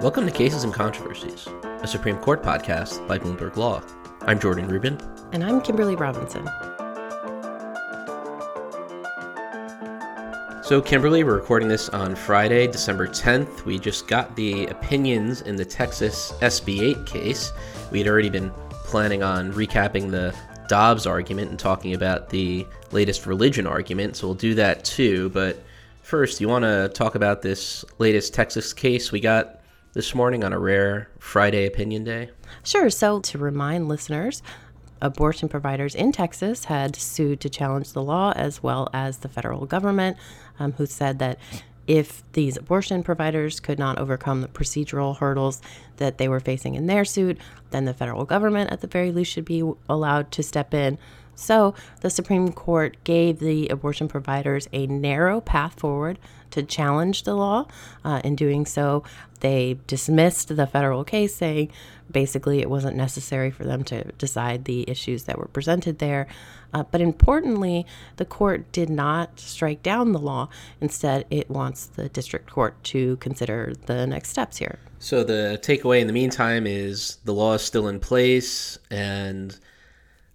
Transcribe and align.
Welcome 0.00 0.26
to 0.26 0.30
Cases 0.30 0.62
and 0.62 0.72
Controversies, 0.72 1.48
a 1.82 1.86
Supreme 1.88 2.18
Court 2.18 2.40
podcast 2.40 3.04
by 3.08 3.18
Bloomberg 3.18 3.56
Law. 3.56 3.82
I'm 4.20 4.38
Jordan 4.38 4.68
Rubin. 4.68 4.96
And 5.32 5.42
I'm 5.42 5.60
Kimberly 5.60 5.96
Robinson. 5.96 6.44
So, 10.62 10.80
Kimberly, 10.80 11.24
we're 11.24 11.34
recording 11.34 11.66
this 11.66 11.88
on 11.88 12.14
Friday, 12.14 12.68
December 12.68 13.08
10th. 13.08 13.64
We 13.64 13.76
just 13.76 14.06
got 14.06 14.36
the 14.36 14.66
opinions 14.66 15.42
in 15.42 15.56
the 15.56 15.64
Texas 15.64 16.30
SB 16.42 16.96
8 17.00 17.04
case. 17.04 17.50
We 17.90 17.98
had 17.98 18.06
already 18.06 18.30
been 18.30 18.52
planning 18.70 19.24
on 19.24 19.52
recapping 19.52 20.12
the 20.12 20.32
Dobbs 20.68 21.08
argument 21.08 21.50
and 21.50 21.58
talking 21.58 21.94
about 21.94 22.28
the 22.28 22.64
latest 22.92 23.26
religion 23.26 23.66
argument, 23.66 24.14
so 24.14 24.28
we'll 24.28 24.34
do 24.36 24.54
that 24.54 24.84
too. 24.84 25.28
But 25.30 25.60
first, 26.02 26.40
you 26.40 26.46
want 26.46 26.62
to 26.62 26.88
talk 26.94 27.16
about 27.16 27.42
this 27.42 27.84
latest 27.98 28.32
Texas 28.32 28.72
case 28.72 29.10
we 29.10 29.18
got 29.18 29.57
this 29.98 30.14
morning 30.14 30.44
on 30.44 30.52
a 30.52 30.58
rare 30.60 31.08
Friday 31.18 31.66
opinion 31.66 32.04
day? 32.04 32.30
Sure. 32.62 32.88
So, 32.88 33.18
to 33.18 33.36
remind 33.36 33.88
listeners, 33.88 34.44
abortion 35.02 35.48
providers 35.48 35.92
in 35.92 36.12
Texas 36.12 36.66
had 36.66 36.94
sued 36.94 37.40
to 37.40 37.50
challenge 37.50 37.94
the 37.94 38.02
law 38.02 38.32
as 38.36 38.62
well 38.62 38.88
as 38.94 39.18
the 39.18 39.28
federal 39.28 39.66
government, 39.66 40.16
um, 40.60 40.70
who 40.74 40.86
said 40.86 41.18
that 41.18 41.40
if 41.88 42.22
these 42.34 42.56
abortion 42.56 43.02
providers 43.02 43.58
could 43.58 43.80
not 43.80 43.98
overcome 43.98 44.40
the 44.40 44.46
procedural 44.46 45.16
hurdles 45.16 45.60
that 45.96 46.18
they 46.18 46.28
were 46.28 46.38
facing 46.38 46.76
in 46.76 46.86
their 46.86 47.04
suit, 47.04 47.36
then 47.70 47.84
the 47.84 47.92
federal 47.92 48.24
government, 48.24 48.70
at 48.70 48.80
the 48.80 48.86
very 48.86 49.10
least, 49.10 49.32
should 49.32 49.44
be 49.44 49.68
allowed 49.88 50.30
to 50.30 50.44
step 50.44 50.72
in. 50.72 50.96
So 51.38 51.74
the 52.00 52.10
Supreme 52.10 52.52
Court 52.52 52.96
gave 53.04 53.38
the 53.38 53.68
abortion 53.68 54.08
providers 54.08 54.68
a 54.72 54.88
narrow 54.88 55.40
path 55.40 55.78
forward 55.78 56.18
to 56.50 56.64
challenge 56.64 57.22
the 57.22 57.34
law. 57.34 57.66
Uh, 58.04 58.20
in 58.24 58.34
doing 58.34 58.66
so, 58.66 59.04
they 59.38 59.78
dismissed 59.86 60.54
the 60.56 60.66
federal 60.66 61.04
case, 61.04 61.36
saying 61.36 61.70
basically 62.10 62.60
it 62.60 62.68
wasn't 62.68 62.96
necessary 62.96 63.52
for 63.52 63.62
them 63.62 63.84
to 63.84 64.02
decide 64.18 64.64
the 64.64 64.88
issues 64.90 65.24
that 65.24 65.38
were 65.38 65.46
presented 65.46 66.00
there. 66.00 66.26
Uh, 66.74 66.82
but 66.90 67.00
importantly, 67.00 67.86
the 68.16 68.24
court 68.24 68.70
did 68.72 68.90
not 68.90 69.38
strike 69.38 69.82
down 69.82 70.12
the 70.12 70.18
law. 70.18 70.48
Instead, 70.80 71.24
it 71.30 71.48
wants 71.48 71.86
the 71.86 72.08
district 72.08 72.50
court 72.50 72.82
to 72.82 73.16
consider 73.18 73.74
the 73.86 74.08
next 74.08 74.30
steps 74.30 74.56
here. 74.56 74.80
So 74.98 75.22
the 75.22 75.60
takeaway 75.62 76.00
in 76.00 76.08
the 76.08 76.12
meantime 76.12 76.66
is 76.66 77.18
the 77.24 77.32
law 77.32 77.54
is 77.54 77.62
still 77.62 77.86
in 77.86 78.00
place 78.00 78.76
and 78.90 79.56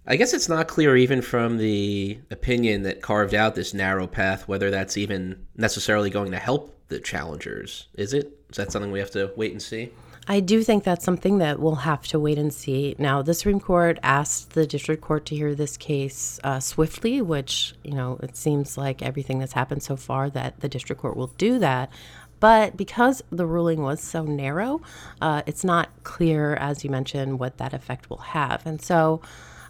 I 0.06 0.16
guess 0.16 0.34
it's 0.34 0.48
not 0.48 0.68
clear 0.68 0.96
even 0.96 1.22
from 1.22 1.56
the 1.56 2.18
opinion 2.30 2.82
that 2.82 3.00
carved 3.00 3.34
out 3.34 3.54
this 3.54 3.72
narrow 3.72 4.06
path 4.06 4.46
whether 4.46 4.70
that's 4.70 4.98
even 4.98 5.46
necessarily 5.56 6.10
going 6.10 6.30
to 6.32 6.38
help 6.38 6.74
the 6.88 7.00
challengers. 7.00 7.86
Is 7.94 8.12
it? 8.12 8.38
Is 8.50 8.56
that 8.56 8.70
something 8.70 8.92
we 8.92 8.98
have 8.98 9.10
to 9.12 9.32
wait 9.36 9.52
and 9.52 9.62
see? 9.62 9.90
I 10.26 10.40
do 10.40 10.62
think 10.62 10.84
that's 10.84 11.04
something 11.04 11.38
that 11.38 11.60
we'll 11.60 11.74
have 11.74 12.06
to 12.08 12.18
wait 12.18 12.38
and 12.38 12.52
see. 12.52 12.94
Now, 12.98 13.20
the 13.20 13.34
Supreme 13.34 13.60
Court 13.60 13.98
asked 14.02 14.50
the 14.54 14.66
district 14.66 15.02
court 15.02 15.26
to 15.26 15.36
hear 15.36 15.54
this 15.54 15.76
case 15.76 16.40
uh, 16.42 16.60
swiftly, 16.60 17.20
which, 17.20 17.74
you 17.82 17.92
know, 17.92 18.18
it 18.22 18.34
seems 18.34 18.78
like 18.78 19.02
everything 19.02 19.38
that's 19.38 19.52
happened 19.52 19.82
so 19.82 19.96
far 19.96 20.30
that 20.30 20.60
the 20.60 20.68
district 20.68 21.02
court 21.02 21.16
will 21.16 21.32
do 21.36 21.58
that. 21.58 21.90
But 22.40 22.76
because 22.76 23.22
the 23.30 23.46
ruling 23.46 23.82
was 23.82 24.00
so 24.00 24.24
narrow, 24.24 24.80
uh, 25.20 25.42
it's 25.46 25.64
not 25.64 25.90
clear, 26.04 26.54
as 26.54 26.84
you 26.84 26.90
mentioned, 26.90 27.38
what 27.38 27.58
that 27.58 27.74
effect 27.74 28.08
will 28.08 28.18
have. 28.18 28.64
And 28.66 28.80
so, 28.80 29.20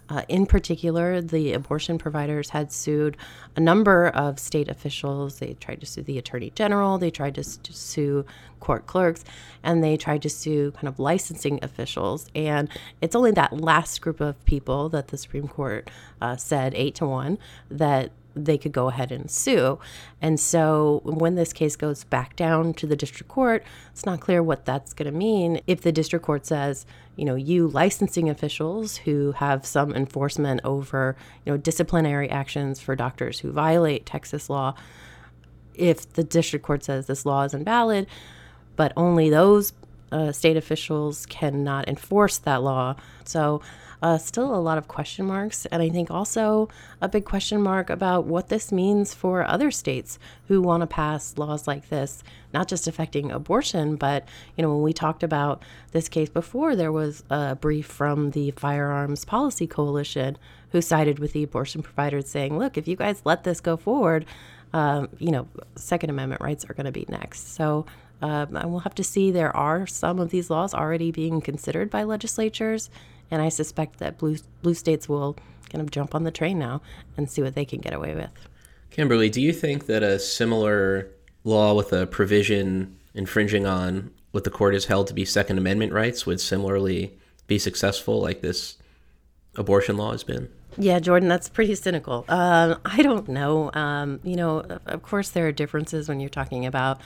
uh, 0.09 0.23
in 0.27 0.45
particular, 0.45 1.21
the 1.21 1.53
abortion 1.53 1.97
providers 1.97 2.49
had 2.49 2.71
sued 2.71 3.17
a 3.55 3.59
number 3.59 4.07
of 4.09 4.39
state 4.39 4.69
officials. 4.69 5.39
They 5.39 5.53
tried 5.53 5.79
to 5.79 5.85
sue 5.85 6.03
the 6.03 6.17
attorney 6.17 6.51
general, 6.53 6.97
they 6.97 7.11
tried 7.11 7.35
to, 7.35 7.43
to 7.43 7.73
sue 7.73 8.25
court 8.59 8.85
clerks, 8.87 9.23
and 9.63 9.83
they 9.83 9.97
tried 9.97 10.21
to 10.23 10.29
sue 10.29 10.71
kind 10.71 10.87
of 10.87 10.99
licensing 10.99 11.59
officials. 11.63 12.27
And 12.35 12.69
it's 13.01 13.15
only 13.15 13.31
that 13.31 13.53
last 13.53 14.01
group 14.01 14.19
of 14.19 14.43
people 14.45 14.89
that 14.89 15.07
the 15.09 15.17
Supreme 15.17 15.47
Court 15.47 15.89
uh, 16.21 16.35
said 16.35 16.73
eight 16.75 16.95
to 16.95 17.07
one 17.07 17.37
that 17.69 18.11
they 18.35 18.57
could 18.57 18.71
go 18.71 18.89
ahead 18.89 19.11
and 19.11 19.31
sue. 19.31 19.79
And 20.21 20.39
so 20.39 21.01
when 21.03 21.35
this 21.35 21.53
case 21.53 21.75
goes 21.75 22.03
back 22.03 22.35
down 22.35 22.73
to 22.75 22.87
the 22.87 22.95
district 22.95 23.29
court, 23.29 23.63
it's 23.91 24.05
not 24.05 24.19
clear 24.19 24.43
what 24.43 24.65
that's 24.65 24.93
going 24.93 25.11
to 25.11 25.17
mean. 25.17 25.61
If 25.67 25.81
the 25.81 25.91
district 25.91 26.25
court 26.25 26.45
says, 26.45 26.85
you 27.15 27.25
know, 27.25 27.35
you 27.35 27.67
licensing 27.67 28.29
officials 28.29 28.97
who 28.97 29.31
have 29.33 29.65
some 29.65 29.93
enforcement 29.93 30.61
over, 30.63 31.15
you 31.45 31.51
know, 31.51 31.57
disciplinary 31.57 32.29
actions 32.29 32.81
for 32.81 32.95
doctors 32.95 33.39
who 33.39 33.51
violate 33.51 34.05
Texas 34.05 34.49
law, 34.49 34.75
if 35.73 36.11
the 36.13 36.23
district 36.23 36.65
court 36.65 36.83
says 36.83 37.07
this 37.07 37.25
law 37.25 37.43
is 37.43 37.53
invalid, 37.53 38.07
but 38.75 38.91
only 38.97 39.29
those 39.29 39.73
uh, 40.11 40.31
state 40.31 40.57
officials 40.57 41.25
cannot 41.25 41.87
enforce 41.87 42.37
that 42.39 42.61
law. 42.61 42.95
So 43.23 43.61
uh, 44.01 44.17
still 44.17 44.53
a 44.53 44.57
lot 44.57 44.77
of 44.77 44.87
question 44.87 45.25
marks. 45.25 45.65
And 45.67 45.81
I 45.81 45.89
think 45.89 46.11
also 46.11 46.69
a 47.01 47.07
big 47.07 47.25
question 47.25 47.61
mark 47.61 47.89
about 47.89 48.25
what 48.25 48.49
this 48.49 48.71
means 48.71 49.13
for 49.13 49.45
other 49.45 49.71
states 49.71 50.19
who 50.47 50.61
want 50.61 50.81
to 50.81 50.87
pass 50.87 51.37
laws 51.37 51.67
like 51.67 51.89
this, 51.89 52.23
not 52.53 52.67
just 52.67 52.87
affecting 52.87 53.31
abortion, 53.31 53.95
but, 53.95 54.27
you 54.55 54.61
know, 54.61 54.73
when 54.73 54.83
we 54.83 54.93
talked 54.93 55.23
about 55.23 55.63
this 55.91 56.09
case 56.09 56.29
before, 56.29 56.75
there 56.75 56.91
was 56.91 57.23
a 57.29 57.55
brief 57.55 57.85
from 57.85 58.31
the 58.31 58.51
Firearms 58.51 59.25
Policy 59.25 59.67
Coalition 59.67 60.37
who 60.71 60.81
sided 60.81 61.19
with 61.19 61.33
the 61.33 61.43
abortion 61.43 61.81
providers 61.81 62.29
saying, 62.29 62.57
look, 62.57 62.77
if 62.77 62.87
you 62.87 62.95
guys 62.95 63.21
let 63.23 63.43
this 63.43 63.61
go 63.61 63.77
forward, 63.77 64.25
um, 64.73 65.07
you 65.19 65.31
know, 65.31 65.47
Second 65.75 66.09
Amendment 66.09 66.41
rights 66.41 66.65
are 66.65 66.73
going 66.73 66.85
to 66.85 66.91
be 66.91 67.05
next. 67.07 67.53
So 67.55 67.85
um, 68.21 68.55
and 68.55 68.71
we'll 68.71 68.79
have 68.79 68.95
to 68.95 69.03
see. 69.03 69.31
There 69.31 69.55
are 69.55 69.85
some 69.85 70.19
of 70.19 70.29
these 70.29 70.49
laws 70.49 70.73
already 70.73 71.11
being 71.11 71.41
considered 71.41 71.89
by 71.89 72.03
legislatures, 72.03 72.89
and 73.31 73.41
I 73.41 73.49
suspect 73.49 73.99
that 73.99 74.17
blue 74.17 74.37
blue 74.61 74.73
states 74.73 75.09
will 75.09 75.35
kind 75.69 75.81
of 75.81 75.91
jump 75.91 76.15
on 76.15 76.23
the 76.23 76.31
train 76.31 76.59
now 76.59 76.81
and 77.17 77.29
see 77.29 77.41
what 77.41 77.55
they 77.55 77.65
can 77.65 77.81
get 77.81 77.93
away 77.93 78.15
with. 78.15 78.31
Kimberly, 78.91 79.29
do 79.29 79.41
you 79.41 79.51
think 79.51 79.87
that 79.87 80.03
a 80.03 80.19
similar 80.19 81.09
law 81.43 81.73
with 81.73 81.91
a 81.91 82.07
provision 82.07 82.97
infringing 83.13 83.65
on 83.65 84.11
what 84.31 84.43
the 84.43 84.49
court 84.49 84.73
has 84.73 84.85
held 84.85 85.07
to 85.07 85.13
be 85.13 85.25
Second 85.25 85.57
Amendment 85.57 85.93
rights 85.93 86.25
would 86.25 86.41
similarly 86.41 87.17
be 87.47 87.57
successful, 87.57 88.21
like 88.21 88.41
this 88.41 88.77
abortion 89.55 89.97
law 89.97 90.11
has 90.11 90.23
been? 90.23 90.49
Yeah, 90.77 90.99
Jordan, 90.99 91.29
that's 91.29 91.47
pretty 91.47 91.75
cynical. 91.75 92.25
Um, 92.27 92.77
I 92.83 93.01
don't 93.01 93.29
know. 93.29 93.71
Um, 93.73 94.19
you 94.23 94.35
know, 94.35 94.65
of 94.85 95.03
course, 95.03 95.29
there 95.29 95.47
are 95.47 95.51
differences 95.53 96.09
when 96.09 96.19
you're 96.19 96.29
talking 96.29 96.65
about 96.65 96.99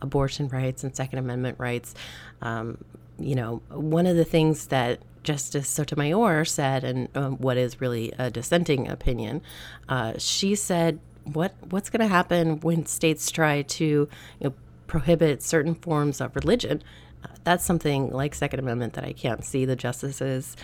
abortion 0.00 0.48
rights 0.48 0.84
and 0.84 0.94
Second 0.94 1.18
Amendment 1.18 1.58
rights. 1.58 1.94
Um, 2.42 2.78
you 3.18 3.34
know, 3.34 3.60
one 3.70 4.06
of 4.06 4.16
the 4.16 4.24
things 4.24 4.68
that 4.68 5.00
Justice 5.28 5.68
Sotomayor 5.68 6.46
said, 6.46 6.84
and 6.84 7.06
um, 7.14 7.36
what 7.36 7.58
is 7.58 7.82
really 7.82 8.14
a 8.18 8.30
dissenting 8.30 8.88
opinion, 8.88 9.42
uh, 9.86 10.14
she 10.16 10.54
said, 10.54 11.00
"What 11.24 11.54
what's 11.68 11.90
going 11.90 12.00
to 12.00 12.06
happen 12.06 12.60
when 12.60 12.86
states 12.86 13.30
try 13.30 13.60
to 13.60 13.84
you 13.84 14.08
know, 14.40 14.54
prohibit 14.86 15.42
certain 15.42 15.74
forms 15.74 16.22
of 16.22 16.34
religion?" 16.34 16.82
Uh, 17.22 17.28
that's 17.44 17.62
something 17.62 18.10
like 18.10 18.34
Second 18.34 18.60
Amendment 18.60 18.94
that 18.94 19.04
I 19.04 19.12
can't 19.12 19.44
see 19.44 19.66
the 19.66 19.76
justices, 19.76 20.56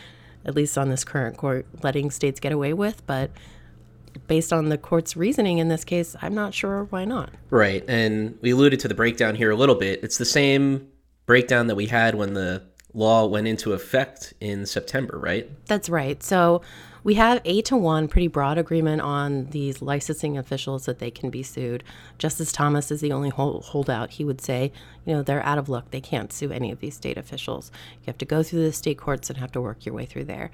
at 0.46 0.54
least 0.54 0.78
on 0.78 0.88
this 0.88 1.04
current 1.04 1.36
court, 1.36 1.66
letting 1.82 2.10
states 2.10 2.40
get 2.40 2.52
away 2.52 2.72
with. 2.72 3.06
But 3.06 3.32
based 4.28 4.50
on 4.50 4.70
the 4.70 4.78
court's 4.78 5.14
reasoning 5.14 5.58
in 5.58 5.68
this 5.68 5.84
case, 5.84 6.16
I'm 6.22 6.34
not 6.34 6.54
sure 6.54 6.84
why 6.84 7.04
not. 7.04 7.28
Right, 7.50 7.84
and 7.86 8.38
we 8.40 8.52
alluded 8.52 8.80
to 8.80 8.88
the 8.88 8.94
breakdown 8.94 9.34
here 9.34 9.50
a 9.50 9.56
little 9.56 9.74
bit. 9.74 10.02
It's 10.02 10.16
the 10.16 10.24
same 10.24 10.88
breakdown 11.26 11.66
that 11.66 11.74
we 11.74 11.84
had 11.84 12.14
when 12.14 12.32
the 12.32 12.62
law 12.94 13.26
went 13.26 13.48
into 13.48 13.72
effect 13.72 14.32
in 14.40 14.64
September, 14.64 15.18
right? 15.18 15.50
That's 15.66 15.88
right. 15.88 16.22
So 16.22 16.62
we 17.02 17.14
have 17.14 17.40
eight 17.44 17.66
to 17.66 17.76
one 17.76 18.08
pretty 18.08 18.28
broad 18.28 18.56
agreement 18.56 19.02
on 19.02 19.46
these 19.46 19.82
licensing 19.82 20.38
officials 20.38 20.86
that 20.86 21.00
they 21.00 21.10
can 21.10 21.28
be 21.28 21.42
sued. 21.42 21.84
Justice 22.18 22.52
Thomas 22.52 22.90
is 22.90 23.00
the 23.00 23.12
only 23.12 23.30
holdout. 23.30 24.10
He 24.12 24.24
would 24.24 24.40
say, 24.40 24.72
you 25.04 25.12
know, 25.12 25.22
they're 25.22 25.44
out 25.44 25.58
of 25.58 25.68
luck. 25.68 25.90
They 25.90 26.00
can't 26.00 26.32
sue 26.32 26.50
any 26.50 26.70
of 26.70 26.80
these 26.80 26.94
state 26.94 27.18
officials. 27.18 27.70
You 28.00 28.06
have 28.06 28.18
to 28.18 28.24
go 28.24 28.42
through 28.42 28.64
the 28.64 28.72
state 28.72 28.96
courts 28.96 29.28
and 29.28 29.38
have 29.38 29.52
to 29.52 29.60
work 29.60 29.84
your 29.84 29.94
way 29.94 30.06
through 30.06 30.24
there. 30.24 30.50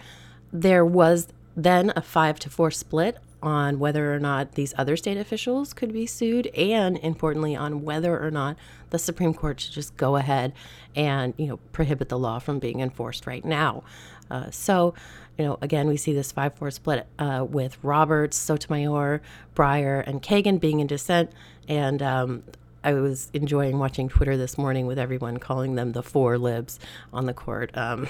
There 0.53 0.85
was 0.85 1.29
then 1.55 1.93
a 1.95 2.03
five 2.03 2.39
to 2.41 2.51
four 2.51 2.71
split 2.71 3.19
on 3.43 3.79
whether 3.79 4.15
or 4.15 4.19
not 4.19 4.53
these 4.53 4.75
other 4.77 4.97
state 4.97 5.17
officials 5.17 5.73
could 5.73 5.93
be 5.93 6.07
sued, 6.07 6.47
and 6.49 6.99
importantly, 6.99 7.57
on 7.57 7.83
whether 7.83 8.19
or 8.19 8.31
not 8.31 8.57
the 8.91 8.99
Supreme 8.99 9.35
Court 9.35 9.61
should 9.61 9.73
just 9.73 9.97
go 9.97 10.17
ahead 10.17 10.53
and 10.95 11.35
you 11.37 11.47
know 11.47 11.57
prohibit 11.73 12.09
the 12.09 12.19
law 12.19 12.39
from 12.39 12.59
being 12.59 12.81
enforced 12.81 13.27
right 13.27 13.45
now. 13.45 13.83
Uh, 14.31 14.51
so, 14.51 14.95
you 15.37 15.45
know, 15.45 15.59
again, 15.61 15.89
we 15.89 15.97
see 15.97 16.13
this 16.13 16.31
five-four 16.31 16.71
split 16.71 17.07
uh, 17.19 17.45
with 17.49 17.77
Roberts, 17.83 18.37
Sotomayor, 18.37 19.21
Breyer, 19.57 20.07
and 20.07 20.23
Kagan 20.23 20.61
being 20.61 20.79
in 20.79 20.87
dissent, 20.87 21.33
and 21.69 22.01
um, 22.01 22.45
I 22.85 22.95
was 22.95 23.31
enjoying 23.35 23.79
watching 23.79 24.09
Twitter 24.09 24.37
this 24.37 24.57
morning 24.57 24.87
with 24.87 24.99
everyone 24.99 25.39
calling 25.39 25.75
them 25.75 25.93
the 25.93 26.03
four 26.03 26.39
libs 26.39 26.79
on 27.13 27.27
the 27.27 27.35
court. 27.35 27.77
Um, 27.77 28.09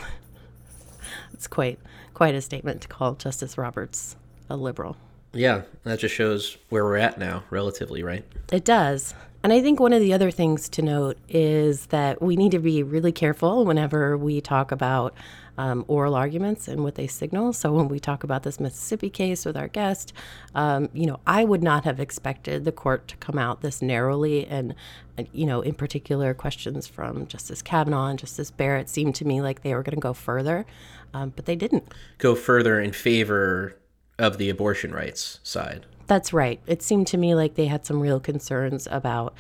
it's 1.32 1.46
quite 1.46 1.78
quite 2.14 2.34
a 2.34 2.40
statement 2.40 2.82
to 2.82 2.88
call 2.88 3.14
Justice 3.14 3.56
Roberts 3.56 4.16
a 4.48 4.56
liberal. 4.56 4.96
Yeah, 5.32 5.62
that 5.84 6.00
just 6.00 6.14
shows 6.14 6.58
where 6.70 6.84
we're 6.84 6.96
at 6.96 7.18
now, 7.18 7.44
relatively, 7.50 8.02
right? 8.02 8.24
It 8.52 8.64
does. 8.64 9.14
And 9.42 9.52
I 9.54 9.62
think 9.62 9.80
one 9.80 9.94
of 9.94 10.00
the 10.00 10.12
other 10.12 10.30
things 10.30 10.68
to 10.70 10.82
note 10.82 11.16
is 11.28 11.86
that 11.86 12.20
we 12.20 12.36
need 12.36 12.50
to 12.52 12.58
be 12.58 12.82
really 12.82 13.12
careful 13.12 13.64
whenever 13.64 14.16
we 14.16 14.40
talk 14.40 14.70
about 14.70 15.14
um, 15.56 15.84
oral 15.88 16.14
arguments 16.14 16.68
and 16.68 16.82
what 16.82 16.96
they 16.96 17.06
signal. 17.06 17.54
So 17.54 17.72
when 17.72 17.88
we 17.88 17.98
talk 17.98 18.22
about 18.22 18.42
this 18.42 18.60
Mississippi 18.60 19.08
case 19.08 19.46
with 19.46 19.56
our 19.56 19.68
guest, 19.68 20.12
um, 20.54 20.90
you 20.92 21.06
know, 21.06 21.20
I 21.26 21.44
would 21.44 21.62
not 21.62 21.84
have 21.84 22.00
expected 22.00 22.64
the 22.64 22.72
court 22.72 23.08
to 23.08 23.16
come 23.16 23.38
out 23.38 23.62
this 23.62 23.80
narrowly, 23.80 24.46
and, 24.46 24.74
and 25.16 25.26
you 25.32 25.46
know, 25.46 25.62
in 25.62 25.74
particular, 25.74 26.34
questions 26.34 26.86
from 26.86 27.26
Justice 27.26 27.62
Kavanaugh 27.62 28.08
and 28.08 28.18
Justice 28.18 28.50
Barrett 28.50 28.90
seemed 28.90 29.14
to 29.16 29.26
me 29.26 29.40
like 29.40 29.62
they 29.62 29.74
were 29.74 29.82
going 29.82 29.96
to 29.96 30.00
go 30.00 30.12
further, 30.12 30.66
um, 31.14 31.32
but 31.34 31.46
they 31.46 31.56
didn't 31.56 31.94
go 32.18 32.34
further 32.34 32.78
in 32.78 32.92
favor 32.92 33.76
of 34.20 34.38
the 34.38 34.50
abortion 34.50 34.92
rights 34.92 35.40
side. 35.42 35.86
That's 36.06 36.32
right. 36.32 36.60
It 36.66 36.82
seemed 36.82 37.06
to 37.08 37.16
me 37.16 37.34
like 37.34 37.54
they 37.54 37.66
had 37.66 37.86
some 37.86 38.00
real 38.00 38.20
concerns 38.20 38.86
about, 38.90 39.34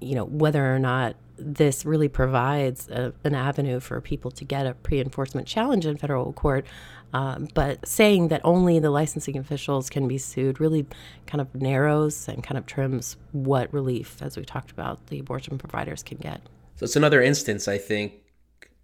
you 0.00 0.14
know, 0.14 0.24
whether 0.24 0.74
or 0.74 0.78
not 0.78 1.16
this 1.36 1.84
really 1.84 2.08
provides 2.08 2.88
a, 2.90 3.12
an 3.24 3.34
avenue 3.34 3.80
for 3.80 4.00
people 4.00 4.30
to 4.32 4.44
get 4.44 4.66
a 4.66 4.74
pre 4.74 5.00
enforcement 5.00 5.46
challenge 5.46 5.86
in 5.86 5.96
federal 5.96 6.32
court. 6.32 6.66
Um, 7.12 7.48
but 7.54 7.88
saying 7.88 8.28
that 8.28 8.40
only 8.44 8.78
the 8.78 8.90
licensing 8.90 9.36
officials 9.36 9.90
can 9.90 10.06
be 10.06 10.16
sued 10.16 10.60
really 10.60 10.86
kind 11.26 11.40
of 11.40 11.52
narrows 11.54 12.28
and 12.28 12.44
kind 12.44 12.56
of 12.56 12.66
trims 12.66 13.16
what 13.32 13.72
relief, 13.72 14.22
as 14.22 14.36
we 14.36 14.44
talked 14.44 14.70
about, 14.70 15.04
the 15.08 15.18
abortion 15.18 15.58
providers 15.58 16.04
can 16.04 16.18
get. 16.18 16.40
So 16.76 16.84
it's 16.84 16.96
another 16.96 17.20
instance, 17.20 17.66
I 17.66 17.78
think, 17.78 18.12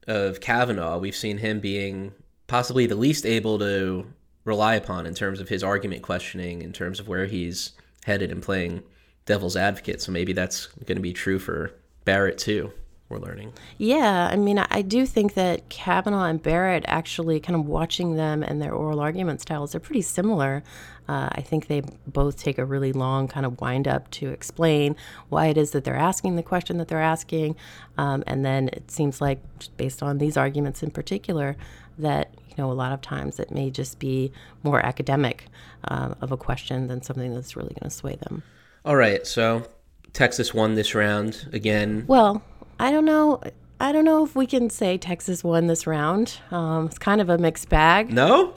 of 0.09 0.41
Kavanaugh. 0.41 0.99
We've 0.99 1.15
seen 1.15 1.39
him 1.39 1.61
being 1.61 2.15
possibly 2.49 2.87
the 2.87 2.97
least 2.97 3.25
able 3.25 3.59
to 3.61 4.07
rely 4.47 4.77
upon 4.77 5.05
in 5.05 5.13
terms 5.13 5.41
of 5.41 5.51
his 5.51 5.63
argument 5.63 6.01
questioning, 6.01 6.63
in 6.63 6.73
terms 6.73 6.99
of 6.99 7.09
where 7.09 7.27
he's 7.27 7.73
headed 8.05 8.31
and 8.31 8.43
playing 8.43 8.83
devil's 9.27 9.57
advocate. 9.57 10.01
So 10.01 10.13
maybe 10.13 10.33
that's 10.33 10.69
going 10.87 10.97
to 10.97 11.03
be 11.03 11.13
true 11.13 11.39
for 11.39 11.73
Barrett 12.07 12.39
too. 12.39 12.73
We're 13.09 13.19
learning. 13.19 13.53
Yeah, 13.79 14.29
I 14.33 14.35
mean, 14.35 14.59
I 14.59 14.83
do 14.83 15.07
think 15.07 15.35
that 15.35 15.69
Kavanaugh 15.69 16.25
and 16.25 16.43
Barrett 16.43 16.85
actually, 16.89 17.39
kind 17.39 17.55
of 17.55 17.65
watching 17.65 18.17
them 18.17 18.43
and 18.43 18.61
their 18.61 18.73
oral 18.73 18.99
argument 18.99 19.41
styles, 19.41 19.71
they're 19.73 19.81
pretty 19.81 20.03
similar. 20.03 20.65
Uh, 21.09 21.29
I 21.31 21.41
think 21.41 21.69
they 21.69 21.83
both 22.09 22.37
take 22.37 22.59
a 22.59 22.65
really 22.65 22.93
long 22.93 23.29
kind 23.29 23.47
of 23.47 23.61
wind 23.61 23.87
up 23.87 24.11
to 24.13 24.31
explain 24.31 24.97
why 25.29 25.47
it 25.47 25.57
is 25.57 25.71
that 25.71 25.85
they're 25.85 25.95
asking 25.95 26.35
the 26.35 26.43
question 26.43 26.79
that 26.79 26.89
they're 26.89 27.01
asking. 27.01 27.55
Um, 27.97 28.25
and 28.27 28.45
then 28.45 28.71
it 28.73 28.91
seems 28.91 29.21
like, 29.21 29.41
based 29.77 30.03
on 30.03 30.19
these 30.19 30.37
arguments 30.37 30.83
in 30.83 30.91
particular, 30.91 31.57
that 31.99 32.35
you 32.57 32.65
know 32.65 32.71
a 32.71 32.75
lot 32.75 32.93
of 32.93 33.01
times 33.01 33.39
it 33.39 33.51
may 33.51 33.71
just 33.71 33.99
be 33.99 34.33
more 34.63 34.85
academic 34.85 35.47
um, 35.85 36.17
of 36.21 36.33
a 36.33 36.37
question 36.37 36.89
than 36.89 37.03
something 37.03 37.35
that's 37.35 37.57
really 37.57 37.75
going 37.81 37.91
to 37.91 37.91
sway 37.91 38.17
them. 38.17 38.43
All 38.85 38.97
right, 38.97 39.27
so 39.27 39.67
Texas 40.13 40.55
won 40.55 40.75
this 40.75 40.95
round 40.95 41.49
again. 41.53 42.05
Well, 42.07 42.43
I 42.79 42.91
don't 42.91 43.05
know. 43.05 43.41
I 43.79 43.93
don't 43.93 44.05
know 44.05 44.25
if 44.25 44.35
we 44.35 44.47
can 44.47 44.71
say 44.71 44.97
Texas 44.97 45.45
won 45.45 45.67
this 45.67 45.87
round. 45.87 46.39
Um, 46.51 46.87
it's 46.87 46.99
kind 46.99 47.21
of 47.21 47.29
a 47.29 47.37
mixed 47.37 47.69
bag. 47.69 48.13
No, 48.13 48.55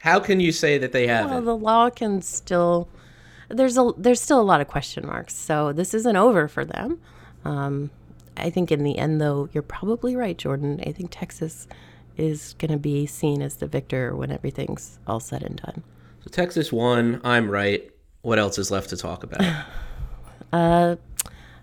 how 0.00 0.20
can 0.20 0.40
you 0.40 0.52
say 0.52 0.78
that 0.78 0.92
they 0.92 1.06
haven't? 1.06 1.30
Well, 1.30 1.42
the 1.42 1.56
law 1.56 1.90
can 1.90 2.22
still. 2.22 2.88
There's 3.48 3.78
a 3.78 3.92
there's 3.96 4.20
still 4.20 4.40
a 4.40 4.42
lot 4.42 4.60
of 4.60 4.68
question 4.68 5.06
marks. 5.06 5.34
So 5.34 5.72
this 5.72 5.94
isn't 5.94 6.16
over 6.16 6.48
for 6.48 6.64
them. 6.64 7.00
Um, 7.44 7.90
I 8.36 8.50
think 8.50 8.70
in 8.70 8.84
the 8.84 8.98
end, 8.98 9.20
though, 9.20 9.48
you're 9.52 9.62
probably 9.62 10.14
right, 10.14 10.36
Jordan. 10.36 10.80
I 10.86 10.92
think 10.92 11.10
Texas 11.10 11.66
is 12.18 12.54
going 12.58 12.70
to 12.72 12.78
be 12.78 13.06
seen 13.06 13.42
as 13.42 13.56
the 13.56 13.66
victor 13.66 14.14
when 14.14 14.30
everything's 14.30 14.98
all 15.06 15.20
said 15.20 15.42
and 15.42 15.56
done. 15.56 15.82
So 16.20 16.30
Texas 16.30 16.72
won. 16.72 17.20
I'm 17.24 17.50
right. 17.50 17.90
What 18.22 18.38
else 18.38 18.58
is 18.58 18.70
left 18.70 18.90
to 18.90 18.96
talk 18.96 19.22
about? 19.22 19.64
uh, 20.52 20.96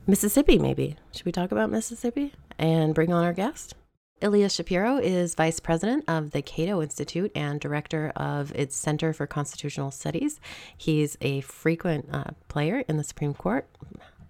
Mississippi, 0.08 0.58
maybe. 0.58 0.96
Should 1.12 1.26
we 1.26 1.32
talk 1.32 1.52
about 1.52 1.70
Mississippi 1.70 2.34
and 2.58 2.96
bring 2.96 3.12
on 3.12 3.24
our 3.24 3.34
guest? 3.34 3.76
Ilya 4.22 4.50
Shapiro 4.50 4.98
is 4.98 5.36
vice 5.36 5.60
president 5.60 6.06
of 6.08 6.32
the 6.32 6.42
Cato 6.42 6.82
Institute 6.82 7.32
and 7.36 7.60
director 7.60 8.14
of 8.16 8.54
its 8.56 8.76
Center 8.76 9.12
for 9.12 9.28
Constitutional 9.28 9.92
Studies. 9.92 10.40
He's 10.78 11.18
a 11.20 11.42
frequent 11.42 12.08
uh, 12.12 12.32
player 12.48 12.86
in 12.88 12.96
the 12.96 13.04
Supreme 13.04 13.34
Court, 13.34 13.68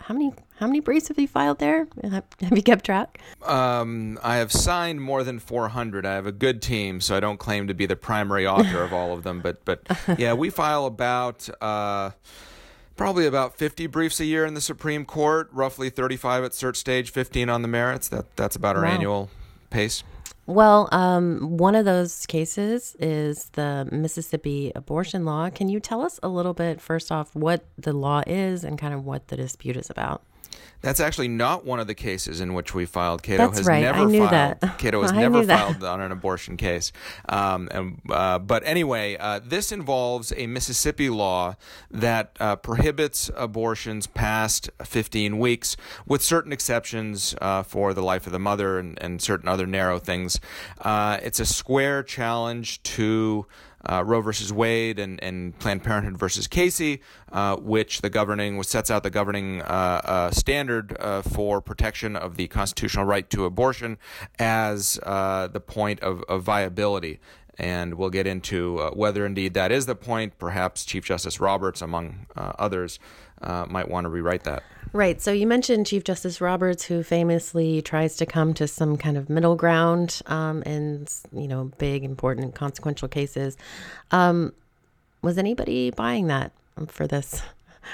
how 0.05 0.13
many 0.13 0.31
how 0.57 0.67
many 0.67 0.79
briefs 0.81 1.07
have 1.07 1.17
you 1.17 1.27
filed 1.27 1.57
there? 1.57 1.87
Have, 2.03 2.25
you 2.51 2.61
kept 2.61 2.85
track? 2.85 3.19
Um, 3.43 4.19
I 4.23 4.35
have 4.35 4.51
signed 4.51 5.01
more 5.01 5.23
than 5.23 5.39
400. 5.39 6.05
I 6.05 6.13
have 6.13 6.27
a 6.27 6.31
good 6.31 6.61
team, 6.61 7.01
so 7.01 7.17
I 7.17 7.19
don't 7.19 7.37
claim 7.37 7.67
to 7.67 7.73
be 7.73 7.87
the 7.87 7.95
primary 7.95 8.45
author 8.45 8.83
of 8.83 8.93
all 8.93 9.13
of 9.13 9.23
them. 9.23 9.41
But 9.41 9.65
but 9.65 9.81
yeah, 10.17 10.33
we 10.33 10.49
file 10.49 10.85
about. 10.85 11.49
Uh, 11.61 12.11
probably 12.95 13.25
about 13.25 13.57
50 13.57 13.87
briefs 13.87 14.21
a 14.21 14.25
year 14.25 14.45
in 14.45 14.53
the 14.53 14.61
Supreme 14.61 15.03
Court, 15.03 15.49
roughly 15.51 15.89
35 15.89 16.45
at 16.45 16.51
cert 16.51 16.77
stage, 16.77 17.09
15 17.11 17.49
on 17.49 17.61
the 17.61 17.67
merits. 17.67 18.07
That 18.07 18.33
that's 18.35 18.55
about 18.55 18.77
our 18.77 18.83
wow. 18.83 18.89
annual 18.89 19.29
pace. 19.69 20.03
Well, 20.47 20.89
um, 20.91 21.57
one 21.57 21.73
of 21.73 21.85
those 21.85 22.27
cases 22.27 22.95
is 22.99 23.49
the 23.53 23.87
Mississippi 23.91 24.71
abortion 24.75 25.25
law. 25.25 25.49
Can 25.49 25.69
you 25.69 25.79
tell 25.79 26.01
us 26.01 26.19
a 26.21 26.27
little 26.27 26.53
bit, 26.53 26.79
first 26.79 27.11
off, 27.11 27.35
what 27.35 27.65
the 27.79 27.93
law 27.93 28.21
is 28.27 28.63
and 28.63 28.77
kind 28.77 28.93
of 28.93 29.03
what 29.03 29.29
the 29.29 29.37
dispute 29.37 29.75
is 29.75 29.89
about? 29.89 30.21
That's 30.81 30.99
actually 30.99 31.29
not 31.29 31.65
one 31.65 31.79
of 31.79 31.87
the 31.87 31.95
cases 31.95 32.41
in 32.41 32.53
which 32.53 32.75
we 32.75 32.85
filed. 32.85 33.23
Cato 33.23 33.47
That's 33.47 33.57
has 33.57 33.67
right. 33.67 33.81
never 33.81 33.99
I 33.99 34.05
knew 34.05 34.27
filed. 34.27 34.59
That. 34.61 34.77
Cato 34.77 35.01
has 35.03 35.11
I 35.11 35.19
never 35.19 35.43
filed 35.43 35.83
on 35.83 35.99
an 35.99 36.11
abortion 36.11 36.57
case. 36.57 36.91
Um, 37.27 37.67
and, 37.71 38.01
uh, 38.09 38.37
but 38.37 38.61
anyway, 38.65 39.17
uh, 39.17 39.39
this 39.43 39.71
involves 39.71 40.31
a 40.37 40.45
Mississippi 40.45 41.09
law 41.09 41.55
that 41.89 42.37
uh, 42.39 42.55
prohibits 42.57 43.31
abortions 43.35 44.05
past 44.05 44.69
15 44.83 45.39
weeks, 45.39 45.75
with 46.05 46.21
certain 46.21 46.51
exceptions 46.51 47.33
uh, 47.41 47.63
for 47.63 47.93
the 47.95 48.03
life 48.03 48.27
of 48.27 48.31
the 48.31 48.39
mother 48.39 48.77
and, 48.77 49.01
and 49.01 49.21
certain 49.21 49.47
other 49.49 49.65
narrow 49.65 49.97
things. 49.97 50.39
Uh, 50.81 51.17
it's 51.23 51.39
a 51.39 51.45
square 51.47 52.03
challenge 52.03 52.83
to 52.83 53.47
uh, 53.85 54.03
Roe 54.03 54.21
versus 54.21 54.51
Wade 54.51 54.99
and, 54.99 55.21
and 55.23 55.57
Planned 55.59 55.83
Parenthood 55.83 56.17
versus 56.17 56.47
Casey, 56.47 57.01
uh, 57.31 57.55
which 57.57 58.01
the 58.01 58.09
governing 58.09 58.61
sets 58.63 58.89
out 58.89 59.03
the 59.03 59.09
governing 59.09 59.61
uh, 59.61 59.65
uh 59.65 60.31
standard 60.31 60.95
uh, 60.99 61.21
for 61.21 61.61
protection 61.61 62.15
of 62.15 62.37
the 62.37 62.47
constitutional 62.47 63.05
right 63.05 63.29
to 63.29 63.45
abortion 63.45 63.97
as 64.39 64.99
uh, 65.03 65.47
the 65.47 65.59
point 65.59 65.99
of, 66.01 66.23
of 66.23 66.43
viability 66.43 67.19
and 67.57 67.93
we'll 67.93 68.09
get 68.09 68.27
into 68.27 68.79
whether 68.93 69.25
indeed 69.25 69.53
that 69.53 69.71
is 69.71 69.85
the 69.85 69.95
point. 69.95 70.37
Perhaps 70.37 70.83
Chief 70.83 71.05
Justice 71.05 71.39
Roberts, 71.39 71.81
among 71.81 72.25
others, 72.35 72.99
uh, 73.41 73.65
might 73.69 73.89
want 73.89 74.05
to 74.05 74.09
rewrite 74.09 74.43
that. 74.43 74.63
Right. 74.93 75.21
So 75.21 75.33
you 75.33 75.45
mentioned 75.45 75.87
Chief 75.87 76.05
Justice 76.05 76.39
Roberts, 76.39 76.85
who 76.85 77.03
famously 77.03 77.81
tries 77.81 78.15
to 78.15 78.25
come 78.25 78.53
to 78.53 78.65
some 78.65 78.95
kind 78.95 79.17
of 79.17 79.29
middle 79.29 79.55
ground 79.55 80.21
um, 80.27 80.63
in 80.63 81.07
you 81.33 81.49
know 81.49 81.71
big, 81.77 82.03
important, 82.03 82.55
consequential 82.55 83.09
cases. 83.09 83.57
Um, 84.11 84.53
was 85.21 85.37
anybody 85.37 85.91
buying 85.91 86.27
that 86.27 86.53
for 86.87 87.07
this? 87.07 87.41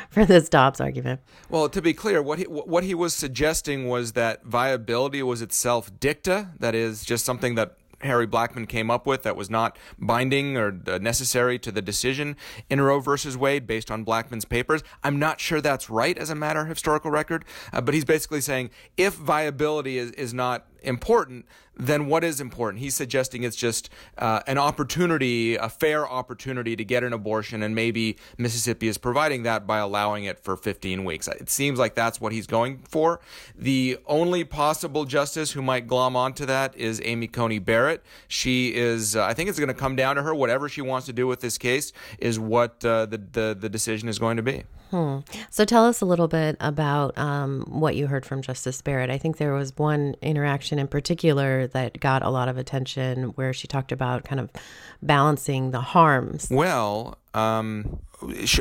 For 0.10 0.24
this 0.24 0.48
Dobbs 0.48 0.80
argument. 0.80 1.20
Well, 1.50 1.68
to 1.68 1.82
be 1.82 1.94
clear, 1.94 2.22
what 2.22 2.40
he 2.40 2.46
what 2.46 2.86
he 2.86 2.96
was 2.96 3.14
suggesting 3.14 3.90
was 3.90 4.14
that 4.14 4.42
viability 4.46 5.22
was 5.22 5.42
itself 5.42 5.92
dicta, 6.00 6.52
that 6.60 6.74
is, 6.74 7.04
just 7.04 7.26
something 7.26 7.56
that 7.56 7.76
Harry 8.04 8.28
Blackmun 8.28 8.68
came 8.68 8.90
up 8.90 9.06
with 9.06 9.24
that 9.24 9.36
was 9.36 9.50
not 9.50 9.78
binding 9.98 10.58
or 10.58 10.72
necessary 11.00 11.60
to 11.60 11.72
the 11.72 11.82
decision 11.82 12.36
in 12.70 12.82
Roe 12.82 13.00
versus 13.00 13.38
Wade 13.38 13.68
based 13.68 13.92
on 13.92 14.06
Blackmun's 14.06 14.46
papers. 14.46 14.84
I'm 15.04 15.20
not 15.20 15.40
sure 15.40 15.62
that's 15.62 15.90
right 15.90 16.18
as 16.18 16.30
a 16.30 16.36
matter 16.36 16.62
of 16.62 16.68
historical 16.68 17.12
record, 17.12 17.46
uh, 17.74 17.82
but 17.82 17.94
he's 17.94 18.06
basically 18.06 18.42
saying 18.42 18.70
if 18.98 19.14
viability 19.14 19.98
is, 19.98 20.12
is 20.12 20.34
not 20.34 20.66
important, 20.82 21.46
then 21.76 22.08
what 22.08 22.24
is 22.24 22.42
important? 22.42 22.82
He's 22.82 22.96
suggesting 22.96 23.44
it's 23.44 23.56
just 23.56 23.90
uh, 24.18 24.42
an 24.46 24.58
opportunity, 24.58 25.56
a 25.56 25.70
fair 25.70 26.08
opportunity 26.08 26.76
to 26.76 26.84
get 26.84 27.04
an 27.04 27.14
abortion, 27.14 27.64
and 27.64 27.74
maybe 27.74 28.18
Mississippi 28.38 28.88
is 28.88 28.98
providing 28.98 29.44
that 29.44 29.66
by 29.66 29.78
allowing 29.80 30.26
it 30.26 30.40
for 30.40 30.58
15 30.58 31.04
weeks. 31.04 31.28
It 31.28 31.50
seems 31.50 31.80
like 31.80 31.96
that's 31.96 32.20
what 32.20 32.34
he's 32.34 32.48
going 32.48 32.84
for. 32.88 33.20
The 33.56 33.98
only 34.06 34.44
possible 34.44 35.06
justice 35.06 35.52
who 35.52 35.62
might 35.62 35.88
glom 35.88 36.16
onto 36.16 36.46
that 36.46 36.76
is 36.76 37.02
Amy 37.04 37.28
Coney 37.28 37.60
Barrett. 37.60 38.04
She 38.28 38.76
is, 38.76 39.16
uh, 39.16 39.26
I 39.26 39.34
think 39.34 39.50
it's 39.50 39.60
going 39.60 39.70
to 39.70 39.74
come 39.74 39.96
down 39.96 40.18
to 40.18 40.24
her. 40.24 40.36
Whatever 40.36 40.70
she 40.70 40.82
wants 40.82 41.06
to 41.08 41.14
do 41.14 41.26
with 41.26 41.40
this 41.40 41.58
case 41.58 41.94
is 42.20 42.40
what 42.40 42.84
uh, 42.86 43.06
the, 43.06 43.18
the, 43.18 43.58
the 43.60 43.70
decision 43.70 44.10
is 44.10 44.20
going 44.20 44.38
to 44.38 44.44
be. 44.44 44.64
Hmm. 44.92 45.20
So 45.50 45.64
tell 45.64 45.86
us 45.86 46.02
a 46.02 46.06
little 46.06 46.28
bit 46.28 46.58
about 46.60 47.18
um, 47.18 47.66
what 47.68 47.96
you 47.96 48.08
heard 48.08 48.26
from 48.26 48.42
Justice 48.42 48.82
Barrett. 48.82 49.10
I 49.10 49.18
think 49.18 49.38
there 49.38 49.54
was 49.54 49.76
one 49.78 50.16
interaction 50.22 50.80
in 50.80 50.88
particular 50.88 51.68
that 51.68 52.00
got 52.02 52.24
a 52.24 52.30
lot 52.30 52.50
of 52.50 52.58
attention 52.58 53.30
where 53.36 53.54
she 53.54 53.68
talked 53.68 53.94
about 53.94 54.26
kind 54.26 54.42
of 54.42 54.50
balancing 55.02 55.72
the 55.72 55.80
harms. 55.80 56.50
Well, 56.52 57.18
um, 57.34 58.00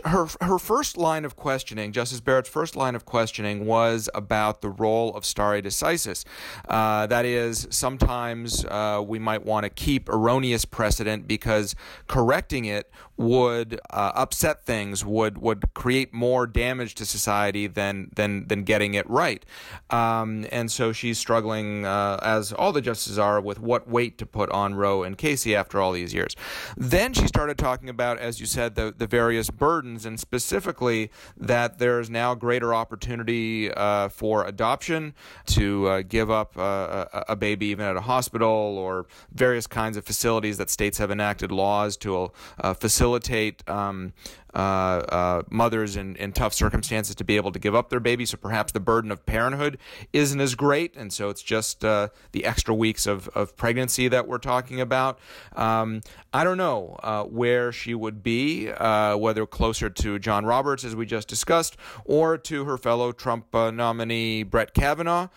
her 0.04 0.26
her 0.40 0.58
first 0.58 0.96
line 0.96 1.24
of 1.24 1.36
questioning, 1.36 1.92
Justice 1.92 2.20
Barrett's 2.20 2.48
first 2.48 2.76
line 2.76 2.94
of 2.94 3.04
questioning 3.04 3.66
was 3.66 4.08
about 4.14 4.62
the 4.62 4.70
role 4.70 5.14
of 5.14 5.24
stare 5.24 5.60
decisis. 5.60 6.24
Uh, 6.68 7.06
that 7.06 7.24
is, 7.24 7.66
sometimes 7.70 8.64
uh, 8.64 9.02
we 9.06 9.18
might 9.18 9.44
want 9.44 9.64
to 9.64 9.70
keep 9.70 10.08
erroneous 10.08 10.64
precedent 10.64 11.26
because 11.26 11.74
correcting 12.06 12.64
it 12.64 12.90
would 13.18 13.78
uh, 13.90 14.12
upset 14.14 14.64
things, 14.64 15.04
would 15.04 15.36
would 15.36 15.74
create 15.74 16.14
more 16.14 16.46
damage 16.46 16.94
to 16.94 17.04
society 17.04 17.66
than 17.66 18.10
than 18.16 18.46
than 18.48 18.64
getting 18.64 18.94
it 18.94 19.08
right. 19.10 19.44
Um, 19.90 20.46
and 20.50 20.72
so 20.72 20.92
she's 20.92 21.18
struggling, 21.18 21.84
uh, 21.84 22.18
as 22.22 22.52
all 22.52 22.72
the 22.72 22.80
justices 22.80 23.18
are, 23.18 23.40
with 23.42 23.60
what 23.60 23.86
weight 23.86 24.16
to 24.18 24.26
put 24.26 24.50
on 24.50 24.74
Roe 24.74 25.02
and 25.02 25.18
Casey 25.18 25.54
after 25.54 25.80
all 25.80 25.92
these 25.92 26.14
years. 26.14 26.34
Then 26.78 27.12
she 27.12 27.26
started 27.26 27.58
talking 27.58 27.90
about, 27.90 28.18
as 28.18 28.40
you 28.40 28.46
said, 28.46 28.59
the 28.68 28.94
the 28.96 29.06
various 29.06 29.50
burdens, 29.50 30.04
and 30.04 30.18
specifically 30.18 31.10
that 31.36 31.78
there 31.78 32.00
is 32.00 32.10
now 32.10 32.34
greater 32.34 32.74
opportunity 32.74 33.72
uh, 33.72 34.08
for 34.08 34.44
adoption 34.44 35.14
to 35.46 35.86
uh, 35.86 36.02
give 36.02 36.30
up 36.30 36.56
uh, 36.56 37.06
a, 37.12 37.24
a, 37.30 37.36
baby 37.36 37.66
even 37.66 37.86
at 37.86 37.96
a 37.96 38.02
hospital 38.02 38.48
or 38.48 39.06
various 39.32 39.66
kinds 39.66 39.96
of 39.96 40.04
facilities 40.04 40.58
that 40.58 40.68
states 40.70 40.98
have 40.98 41.10
enacted 41.10 41.50
laws 41.50 41.96
to 41.96 42.30
uh, 42.58 42.74
facilitate 42.74 43.68
um, 43.68 44.12
uh, 44.54 44.58
uh, 44.58 45.42
mothers 45.48 45.96
in, 45.96 46.16
in 46.16 46.32
tough 46.32 46.52
circumstances 46.52 47.14
to 47.14 47.24
be 47.24 47.36
able 47.36 47.52
to 47.52 47.58
give 47.58 47.74
up 47.74 47.88
their 47.88 48.00
baby. 48.00 48.26
So 48.26 48.36
perhaps 48.36 48.72
the 48.72 48.80
burden 48.80 49.10
of 49.10 49.24
parenthood 49.24 49.78
isn't 50.12 50.40
as 50.40 50.54
great. 50.54 50.96
And 50.96 51.12
so 51.12 51.28
it's 51.28 51.42
just 51.42 51.84
uh, 51.84 52.08
the 52.32 52.44
extra 52.44 52.74
weeks 52.74 53.06
of, 53.06 53.28
of 53.28 53.56
pregnancy 53.56 54.08
that 54.08 54.26
we're 54.26 54.38
talking 54.38 54.80
about. 54.80 55.18
Um, 55.54 56.00
I 56.32 56.44
don't 56.44 56.58
know 56.58 56.98
uh, 57.02 57.24
where 57.24 57.72
she 57.72 57.94
would 57.94 58.22
be, 58.22 58.70
uh, 58.70 59.16
whether 59.16 59.46
closer 59.46 59.90
to 59.90 60.18
John 60.18 60.44
Roberts, 60.44 60.84
as 60.84 60.96
we 60.96 61.06
just 61.06 61.28
discussed, 61.28 61.76
or 62.04 62.38
to 62.38 62.64
her 62.64 62.78
fellow 62.78 63.12
Trump 63.12 63.46
nominee 63.52 64.42
Brett 64.42 64.74
Kavanaugh, 64.74 65.28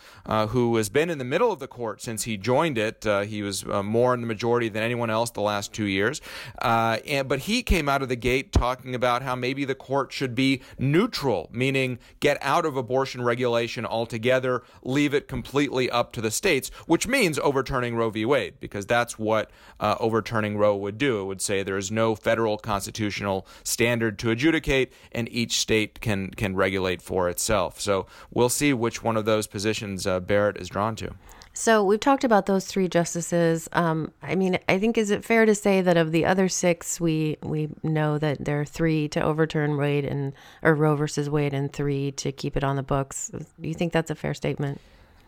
who 0.50 0.76
has 0.78 0.90
been 0.90 1.10
in 1.10 1.18
the 1.18 1.24
middle 1.24 1.52
of 1.52 1.60
the 1.60 1.68
court 1.68 2.02
since 2.02 2.24
he 2.24 2.38
joined 2.38 2.78
it. 2.78 3.06
he 3.28 3.42
was 3.42 3.66
more 3.66 4.14
in 4.14 4.22
the 4.22 4.28
majority 4.28 4.70
than 4.70 4.84
anyone 4.84 5.10
else 5.10 5.32
the 5.32 5.42
last 5.42 5.74
two 5.74 5.86
years. 5.86 6.22
and, 6.62 7.28
but 7.28 7.40
he 7.40 7.64
came 7.64 7.90
out 7.90 8.02
of 8.02 8.10
the 8.10 8.16
gate 8.16 8.52
talking 8.52 8.94
about 8.94 9.03
about 9.04 9.22
how 9.22 9.36
maybe 9.36 9.66
the 9.66 9.76
court 9.76 10.14
should 10.14 10.34
be 10.34 10.62
neutral, 10.80 11.50
meaning 11.52 12.00
get 12.22 12.38
out 12.40 12.66
of 12.66 12.78
abortion 12.78 13.22
regulation 13.22 13.86
altogether, 13.86 14.64
leave 14.82 15.14
it 15.14 15.28
completely 15.28 15.90
up 15.90 16.14
to 16.14 16.22
the 16.22 16.32
states, 16.32 16.72
which 16.88 17.06
means 17.06 17.38
overturning 17.40 17.98
Roe 17.98 18.10
v. 18.10 18.24
Wade, 18.24 18.54
because 18.62 18.86
that's 18.86 19.20
what 19.20 19.52
uh, 19.82 19.98
overturning 20.00 20.58
Roe 20.58 20.78
would 20.78 20.98
do. 20.98 21.20
It 21.20 21.26
would 21.26 21.42
say 21.42 21.64
there 21.64 21.76
is 21.76 21.92
no 21.92 22.16
federal 22.16 22.58
constitutional 22.58 23.46
standard 23.66 24.18
to 24.20 24.30
adjudicate, 24.30 24.94
and 25.12 25.28
each 25.30 25.60
state 25.60 26.00
can 26.00 26.32
can 26.32 26.56
regulate 26.56 27.02
for 27.02 27.28
itself. 27.28 27.82
So 27.82 28.08
we'll 28.32 28.48
see 28.48 28.74
which 28.74 29.04
one 29.04 29.18
of 29.18 29.26
those 29.26 29.48
positions 29.48 30.08
uh, 30.08 30.22
Barrett 30.22 30.56
is 30.56 30.70
drawn 30.70 30.96
to. 30.96 31.14
So 31.56 31.84
we've 31.84 32.00
talked 32.00 32.24
about 32.24 32.48
those 32.48 32.66
three 32.66 32.88
justices. 32.88 33.70
Um, 33.74 34.12
I 34.24 34.34
mean, 34.34 34.58
I 34.68 34.80
think 34.80 34.98
is 34.98 35.12
it 35.12 35.24
fair 35.24 35.46
to 35.46 35.54
say 35.54 35.82
that 35.82 35.98
of 35.98 36.12
the 36.12 36.26
other 36.26 36.50
six, 36.50 37.00
we 37.00 37.38
we 37.44 37.70
know 37.84 38.18
that 38.18 38.44
there 38.44 38.60
are 38.60 38.66
three 38.66 39.08
to 39.10 39.22
overturn 39.22 39.78
Wade 39.78 40.04
and 40.04 40.34
or 40.64 40.74
Roe 40.74 40.96
versus 40.96 41.30
Wade, 41.30 41.54
and 41.54 41.72
three 41.72 42.12
to 42.14 42.32
keep 42.32 42.58
it 42.58 42.64
on 42.64 42.76
the 42.76 42.84
books. 42.84 43.30
Do 43.62 43.68
you 43.68 43.76
think 43.76 43.94
that's 43.94 44.10
a 44.10 44.16
fair 44.16 44.34
statement? 44.34 44.82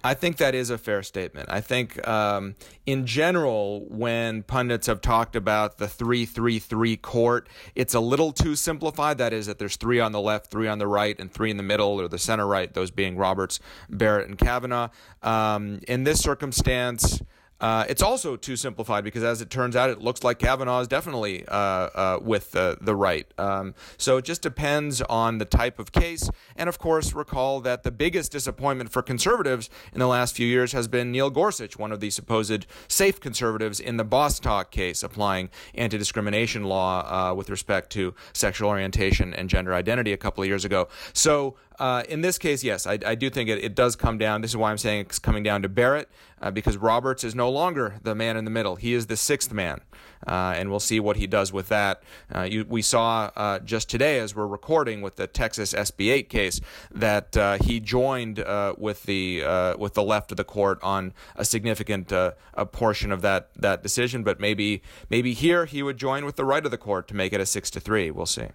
I 0.06 0.14
think 0.14 0.38
that 0.38 0.54
is 0.54 0.70
a 0.70 0.78
fair 0.78 1.02
statement. 1.02 1.50
I 1.50 1.62
think, 1.62 2.08
um, 2.08 2.54
in 2.86 3.08
general, 3.08 3.88
when 3.90 4.44
pundits 4.44 4.86
have 4.86 5.02
talked 5.02 5.36
about 5.36 5.80
the 5.80 5.88
3 5.88 6.28
3 6.28 6.60
3 6.60 6.98
court, 6.98 7.50
it's 7.74 7.96
a 7.96 8.00
little 8.00 8.32
too 8.32 8.56
simplified. 8.56 9.18
That 9.18 9.34
is, 9.34 9.48
that 9.48 9.58
there's 9.58 9.78
three 9.78 10.00
on 10.00 10.12
the 10.12 10.22
left, 10.22 10.52
three 10.52 10.68
on 10.68 10.78
the 10.78 10.86
right, 10.86 11.20
and 11.20 11.32
three 11.32 11.50
in 11.50 11.58
the 11.58 11.64
middle, 11.64 12.00
or 12.00 12.08
the 12.08 12.20
center 12.20 12.46
right, 12.46 12.72
those 12.72 12.92
being 12.92 13.18
Roberts, 13.18 13.60
Barrett, 13.90 14.28
and 14.28 14.38
Kavanaugh. 14.38 14.90
Um, 15.24 15.80
in 15.88 16.04
this 16.04 16.22
circumstance, 16.22 17.20
uh, 17.62 17.86
it's 17.88 18.02
also 18.02 18.36
too 18.36 18.56
simplified 18.56 19.04
because, 19.04 19.24
as 19.24 19.42
it 19.42 19.50
turns 19.50 19.76
out, 19.76 19.90
it 19.90 20.02
looks 20.02 20.24
like 20.24 20.40
Kavanaugh 20.40 20.82
is 20.82 20.88
definitely 20.88 21.46
uh, 21.48 21.56
uh, 21.56 22.20
with 22.22 22.52
the, 22.52 22.78
the 22.82 22.96
right. 22.96 23.26
Um, 23.38 23.74
so 23.98 24.18
it 24.18 24.26
just 24.26 24.42
depends 24.42 25.02
on 25.04 25.38
the 25.38 25.46
type 25.46 25.80
of 25.80 25.92
case. 25.94 26.30
And 26.58 26.68
of 26.68 26.80
course, 26.80 27.14
recall 27.14 27.62
that 27.62 27.84
the 27.84 27.92
biggest 27.92 28.34
disappointment 28.34 28.92
for 28.92 29.02
conservatives 29.02 29.70
in 29.94 30.00
the 30.00 30.08
last 30.08 30.36
few 30.36 30.46
years 30.46 30.74
has 30.74 30.90
been 30.90 31.12
Neil 31.12 31.30
Gorsuch, 31.30 31.78
one 31.78 31.94
of 31.94 32.02
the 32.02 32.10
supposed 32.10 32.66
safe 32.90 33.22
conservatives 33.22 33.80
in 33.80 33.98
the 33.98 34.04
Bostock 34.04 34.72
case, 34.72 35.02
applying 35.02 35.50
anti 35.76 35.98
discrimination 35.98 36.66
law 36.66 37.30
uh, 37.32 37.34
with 37.34 37.50
respect 37.50 37.90
to 37.92 38.14
sexual 38.34 38.70
orientation 38.70 39.34
and 39.34 39.50
gender 39.50 39.74
identity 39.74 40.12
a 40.12 40.18
couple 40.18 40.44
of 40.44 40.48
years 40.50 40.66
ago. 40.66 40.90
So 41.14 41.56
uh, 41.80 42.04
in 42.08 42.22
this 42.22 42.38
case, 42.38 42.64
yes, 42.64 42.88
I, 42.88 42.98
I 43.06 43.16
do 43.16 43.30
think 43.30 43.50
it, 43.50 43.64
it, 43.64 43.76
does 43.76 43.96
come 43.96 44.18
down. 44.18 44.42
This 44.42 44.52
is 44.52 44.58
why 44.58 44.72
I'm 44.72 44.78
saying 44.78 45.02
it's 45.02 45.20
coming 45.20 45.44
down 45.44 45.62
to 45.64 45.70
Barrett, 45.70 46.10
uh, 46.42 46.52
because 46.52 46.78
Roberts 46.78 47.24
is 47.24 47.36
no 47.36 47.50
longer 47.50 47.96
the 48.04 48.16
man 48.16 48.38
in 48.38 48.46
the 48.46 48.52
middle. 48.52 48.76
He 48.76 48.94
is 48.94 49.08
the 49.08 49.18
sixth 49.18 49.52
man, 49.52 49.82
uh, 50.26 50.54
and 50.56 50.70
we'll 50.70 50.80
see 50.80 51.00
what 51.00 51.18
he 51.18 51.28
does 51.28 51.52
with 51.52 51.68
that. 51.70 52.02
Uh, 52.34 52.44
you, 52.44 52.66
we 52.68 52.82
saw 52.82 53.30
uh, 53.36 53.60
just 53.60 53.90
today, 53.90 54.20
as 54.20 54.36
we're 54.36 54.48
recording 54.48 55.02
with 55.02 55.18
the 55.18 55.28
Texas 55.28 55.74
SB8 55.74 56.30
case, 56.30 56.62
that 56.92 57.36
uh, 57.36 57.58
he 57.62 57.80
joined 57.80 58.44
with 58.78 59.04
the 59.04 59.76
with 59.78 59.94
the 59.94 60.04
left 60.04 60.32
of 60.32 60.38
the 60.38 60.44
court 60.44 60.80
on 60.82 61.14
a 61.36 61.44
significant 61.44 62.12
a 62.12 62.36
portion 62.72 63.12
of 63.12 63.22
that 63.22 63.50
that 63.56 63.84
decision. 63.84 64.24
But 64.24 64.40
maybe 64.40 64.82
maybe 65.10 65.34
here 65.34 65.66
he 65.66 65.84
would 65.84 65.98
join 65.98 66.26
with 66.26 66.38
the 66.38 66.46
right 66.46 66.64
of 66.64 66.72
the 66.72 66.78
court 66.78 67.08
to 67.10 67.16
make 67.16 67.34
it 67.34 67.42
a 67.42 67.46
six 67.46 67.70
to 67.72 67.80
three. 67.80 68.12
We'll 68.12 68.26
see. 68.26 68.48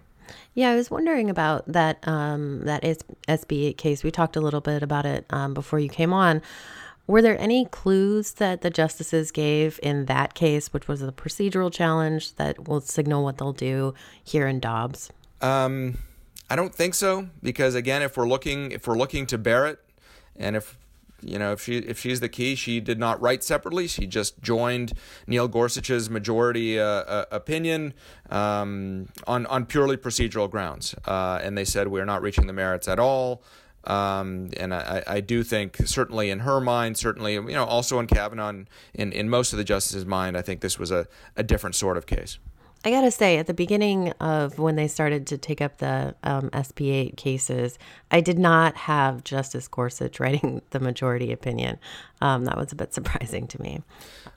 Yeah, 0.53 0.71
I 0.71 0.75
was 0.75 0.91
wondering 0.91 1.29
about 1.29 1.65
that 1.67 2.05
um, 2.07 2.61
that 2.65 2.83
SB8 2.83 3.77
case. 3.77 4.03
We 4.03 4.11
talked 4.11 4.35
a 4.35 4.41
little 4.41 4.61
bit 4.61 4.83
about 4.83 5.05
it 5.05 5.25
um, 5.29 5.53
before 5.53 5.79
you 5.79 5.89
came 5.89 6.13
on. 6.13 6.41
Were 7.07 7.21
there 7.21 7.39
any 7.39 7.65
clues 7.65 8.33
that 8.33 8.61
the 8.61 8.69
justices 8.69 9.31
gave 9.31 9.79
in 9.83 10.05
that 10.05 10.33
case, 10.33 10.71
which 10.71 10.87
was 10.87 11.01
a 11.01 11.11
procedural 11.11 11.73
challenge 11.73 12.35
that 12.35 12.67
will 12.67 12.79
signal 12.79 13.23
what 13.23 13.37
they'll 13.37 13.53
do 13.53 13.93
here 14.23 14.47
in 14.47 14.59
Dobbs? 14.59 15.11
Um, 15.41 15.97
I 16.49 16.55
don't 16.55 16.73
think 16.73 16.93
so, 16.93 17.27
because 17.41 17.75
again, 17.75 18.01
if 18.01 18.15
we're 18.15 18.27
looking 18.27 18.71
if 18.71 18.87
we're 18.87 18.97
looking 18.97 19.25
to 19.27 19.37
Barrett, 19.37 19.79
and 20.35 20.55
if 20.55 20.77
you 21.23 21.37
know, 21.37 21.53
if 21.53 21.61
she 21.63 21.77
if 21.77 21.99
she's 21.99 22.19
the 22.19 22.29
key, 22.29 22.55
she 22.55 22.79
did 22.79 22.99
not 22.99 23.21
write 23.21 23.43
separately. 23.43 23.87
She 23.87 24.07
just 24.07 24.41
joined 24.41 24.93
Neil 25.27 25.47
Gorsuch's 25.47 26.09
majority 26.09 26.79
uh, 26.79 26.85
uh, 26.85 27.25
opinion 27.31 27.93
um, 28.29 29.09
on 29.27 29.45
on 29.47 29.65
purely 29.65 29.97
procedural 29.97 30.49
grounds, 30.49 30.95
uh, 31.05 31.39
and 31.41 31.57
they 31.57 31.65
said 31.65 31.87
we're 31.87 32.05
not 32.05 32.21
reaching 32.21 32.47
the 32.47 32.53
merits 32.53 32.87
at 32.87 32.99
all. 32.99 33.43
Um, 33.83 34.51
and 34.57 34.75
I, 34.75 35.03
I 35.07 35.19
do 35.21 35.43
think 35.43 35.77
certainly 35.85 36.29
in 36.29 36.39
her 36.39 36.61
mind, 36.61 36.97
certainly 36.97 37.33
you 37.33 37.41
know 37.41 37.65
also 37.65 37.99
in 37.99 38.07
Kavanaugh, 38.07 38.53
in 38.93 39.11
in 39.11 39.29
most 39.29 39.53
of 39.53 39.57
the 39.57 39.63
justices' 39.63 40.05
mind, 40.05 40.37
I 40.37 40.41
think 40.41 40.61
this 40.61 40.77
was 40.77 40.91
a, 40.91 41.07
a 41.35 41.43
different 41.43 41.75
sort 41.75 41.97
of 41.97 42.05
case. 42.05 42.37
I 42.83 42.89
gotta 42.89 43.11
say, 43.11 43.37
at 43.37 43.45
the 43.45 43.53
beginning 43.53 44.09
of 44.19 44.57
when 44.57 44.75
they 44.75 44.87
started 44.87 45.27
to 45.27 45.37
take 45.37 45.61
up 45.61 45.77
the 45.77 46.15
um, 46.23 46.49
SB8 46.49 47.15
cases, 47.15 47.77
I 48.09 48.21
did 48.21 48.39
not 48.39 48.75
have 48.75 49.23
Justice 49.23 49.67
Gorsuch 49.67 50.19
writing 50.19 50.63
the 50.71 50.79
majority 50.79 51.31
opinion. 51.31 51.77
Um, 52.21 52.45
that 52.45 52.57
was 52.57 52.71
a 52.71 52.75
bit 52.75 52.93
surprising 52.93 53.47
to 53.47 53.61
me. 53.61 53.83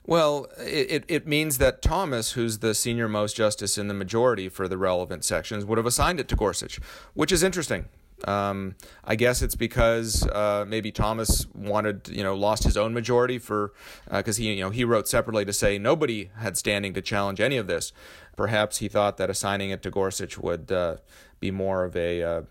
Well, 0.05 0.47
it, 0.59 1.05
it 1.07 1.25
means 1.25 1.57
that 1.57 1.81
Thomas, 1.81 2.33
who's 2.33 2.59
the 2.59 2.75
senior 2.75 3.07
most 3.07 3.35
justice 3.35 3.79
in 3.79 3.87
the 3.87 3.93
majority 3.95 4.49
for 4.49 4.67
the 4.67 4.77
relevant 4.77 5.23
sections, 5.23 5.65
would 5.65 5.79
have 5.79 5.87
assigned 5.87 6.19
it 6.19 6.27
to 6.27 6.35
Gorsuch, 6.35 6.79
which 7.15 7.31
is 7.31 7.41
interesting 7.41 7.85
um, 8.23 8.75
I 9.03 9.15
guess 9.15 9.41
it's 9.41 9.55
because 9.55 10.25
uh, 10.27 10.65
maybe 10.67 10.91
Thomas 10.91 11.45
wanted, 11.53 12.07
you 12.07 12.23
know, 12.23 12.35
lost 12.35 12.63
his 12.63 12.77
own 12.77 12.93
majority 12.93 13.37
for 13.37 13.73
because 14.09 14.39
uh, 14.39 14.41
he, 14.41 14.53
you 14.53 14.63
know, 14.63 14.69
he 14.69 14.85
wrote 14.85 15.07
separately 15.07 15.45
to 15.45 15.53
say 15.53 15.77
nobody 15.77 16.29
had 16.37 16.57
standing 16.57 16.93
to 16.93 17.01
challenge 17.01 17.41
any 17.41 17.57
of 17.57 17.67
this. 17.67 17.91
Perhaps 18.37 18.77
he 18.77 18.87
thought 18.87 19.17
that 19.17 19.29
assigning 19.29 19.69
it 19.69 19.81
to 19.83 19.91
Gorsuch 19.91 20.37
would 20.37 20.71
uh, 20.71 20.97
be 21.39 21.51
more 21.51 21.83
of 21.83 21.95
a 21.95 22.23
uh, 22.23 22.41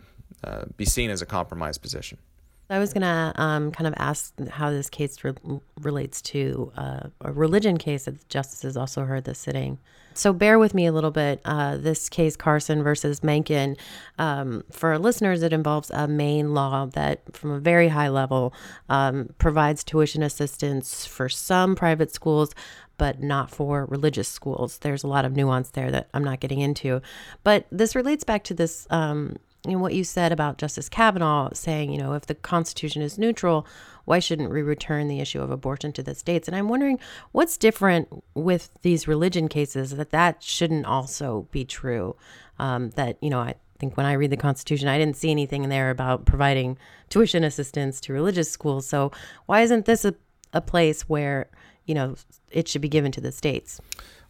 uh, 0.43 0.65
be 0.77 0.85
seen 0.85 1.11
as 1.11 1.23
a 1.23 1.27
compromise 1.27 1.79
position. 1.79 2.19
I 2.71 2.79
was 2.79 2.93
going 2.93 3.03
to 3.03 3.33
um, 3.37 3.73
kind 3.73 3.87
of 3.87 3.95
ask 3.99 4.33
how 4.49 4.71
this 4.71 4.89
case 4.89 5.23
re- 5.23 5.35
relates 5.81 6.23
to 6.23 6.73
uh, 6.77 7.01
a 7.21 7.33
religion 7.33 7.77
case 7.77 8.07
that 8.07 8.19
the 8.19 8.25
justices 8.29 8.77
also 8.77 9.05
heard 9.05 9.25
this 9.25 9.39
sitting. 9.39 9.79
So 10.15 10.33
bear 10.33 10.59
with 10.59 10.75
me 10.75 10.87
a 10.87 10.93
little 10.93 11.11
bit. 11.11 11.41
Uh, 11.45 11.77
this 11.77 12.09
case, 12.09 12.37
Carson 12.37 12.83
versus 12.83 13.23
Makin, 13.23 13.77
um, 14.19 14.63
for 14.71 14.97
listeners, 14.99 15.43
it 15.43 15.53
involves 15.53 15.91
a 15.91 16.07
Maine 16.07 16.55
law 16.55 16.87
that, 16.87 17.23
from 17.37 17.51
a 17.51 17.59
very 17.59 17.89
high 17.89 18.09
level, 18.09 18.55
um, 18.89 19.29
provides 19.39 19.83
tuition 19.83 20.23
assistance 20.23 21.05
for 21.05 21.29
some 21.29 21.75
private 21.75 22.15
schools, 22.15 22.55
but 22.97 23.21
not 23.21 23.51
for 23.51 23.87
religious 23.87 24.29
schools. 24.29 24.79
There's 24.79 25.03
a 25.03 25.09
lot 25.09 25.25
of 25.25 25.35
nuance 25.35 25.71
there 25.71 25.91
that 25.91 26.09
I'm 26.15 26.23
not 26.23 26.39
getting 26.39 26.61
into. 26.61 27.03
But 27.43 27.67
this 27.73 27.97
relates 27.97 28.23
back 28.23 28.45
to 28.45 28.55
this 28.55 28.87
um, 28.91 29.37
and 29.65 29.81
what 29.81 29.95
you 29.95 30.05
said 30.05 30.31
about 30.31 30.59
Justice 30.59 30.89
Kavanaugh 30.89 31.51
saying, 31.55 31.91
you 31.91 31.99
know, 31.99 32.13
if 32.13 32.27
the 32.27 32.35
Constitution 32.35 33.01
is 33.01 33.19
neutral, 33.19 33.67
why 34.05 34.19
shouldn't 34.19 34.51
we 34.51 34.61
return 34.61 35.09
the 35.09 35.21
issue 35.21 35.41
of 35.41 35.51
abortion 35.51 35.93
to 35.95 36.03
the 36.03 36.15
states? 36.15 36.47
And 36.47 36.57
I'm 36.57 36.69
wondering 36.69 36.99
what's 37.33 37.57
different 37.57 38.09
with 38.35 38.71
these 38.83 39.09
religion 39.09 39.49
cases 39.49 39.97
that 39.97 40.11
that 40.11 40.43
shouldn't 40.43 40.85
also 40.85 41.49
be 41.51 41.65
true. 41.65 42.15
Um, 42.59 42.91
that 42.91 43.17
you 43.23 43.31
know, 43.31 43.41
I 43.41 43.55
think 43.79 43.97
when 43.97 44.07
I 44.07 44.13
read 44.13 44.31
the 44.31 44.37
Constitution, 44.37 44.89
I 44.89 44.99
didn't 44.99 45.17
see 45.17 45.31
anything 45.31 45.65
in 45.65 45.71
there 45.71 45.91
about 45.91 46.27
providing 46.27 46.77
tuition 47.09 47.43
assistance 47.43 48.01
to 48.03 48.13
religious 48.13 48.51
schools. 48.51 48.87
So 48.87 49.13
why 49.47 49.63
isn't 49.63 49.87
this 49.87 50.05
a, 50.05 50.15
a 50.53 50.61
place 50.61 51.09
where 51.09 51.49
you 51.87 51.95
know 51.95 52.17
it 52.51 52.69
should 52.69 52.83
be 52.83 52.89
given 52.89 53.13
to 53.13 53.21
the 53.21 53.33
states? 53.33 53.81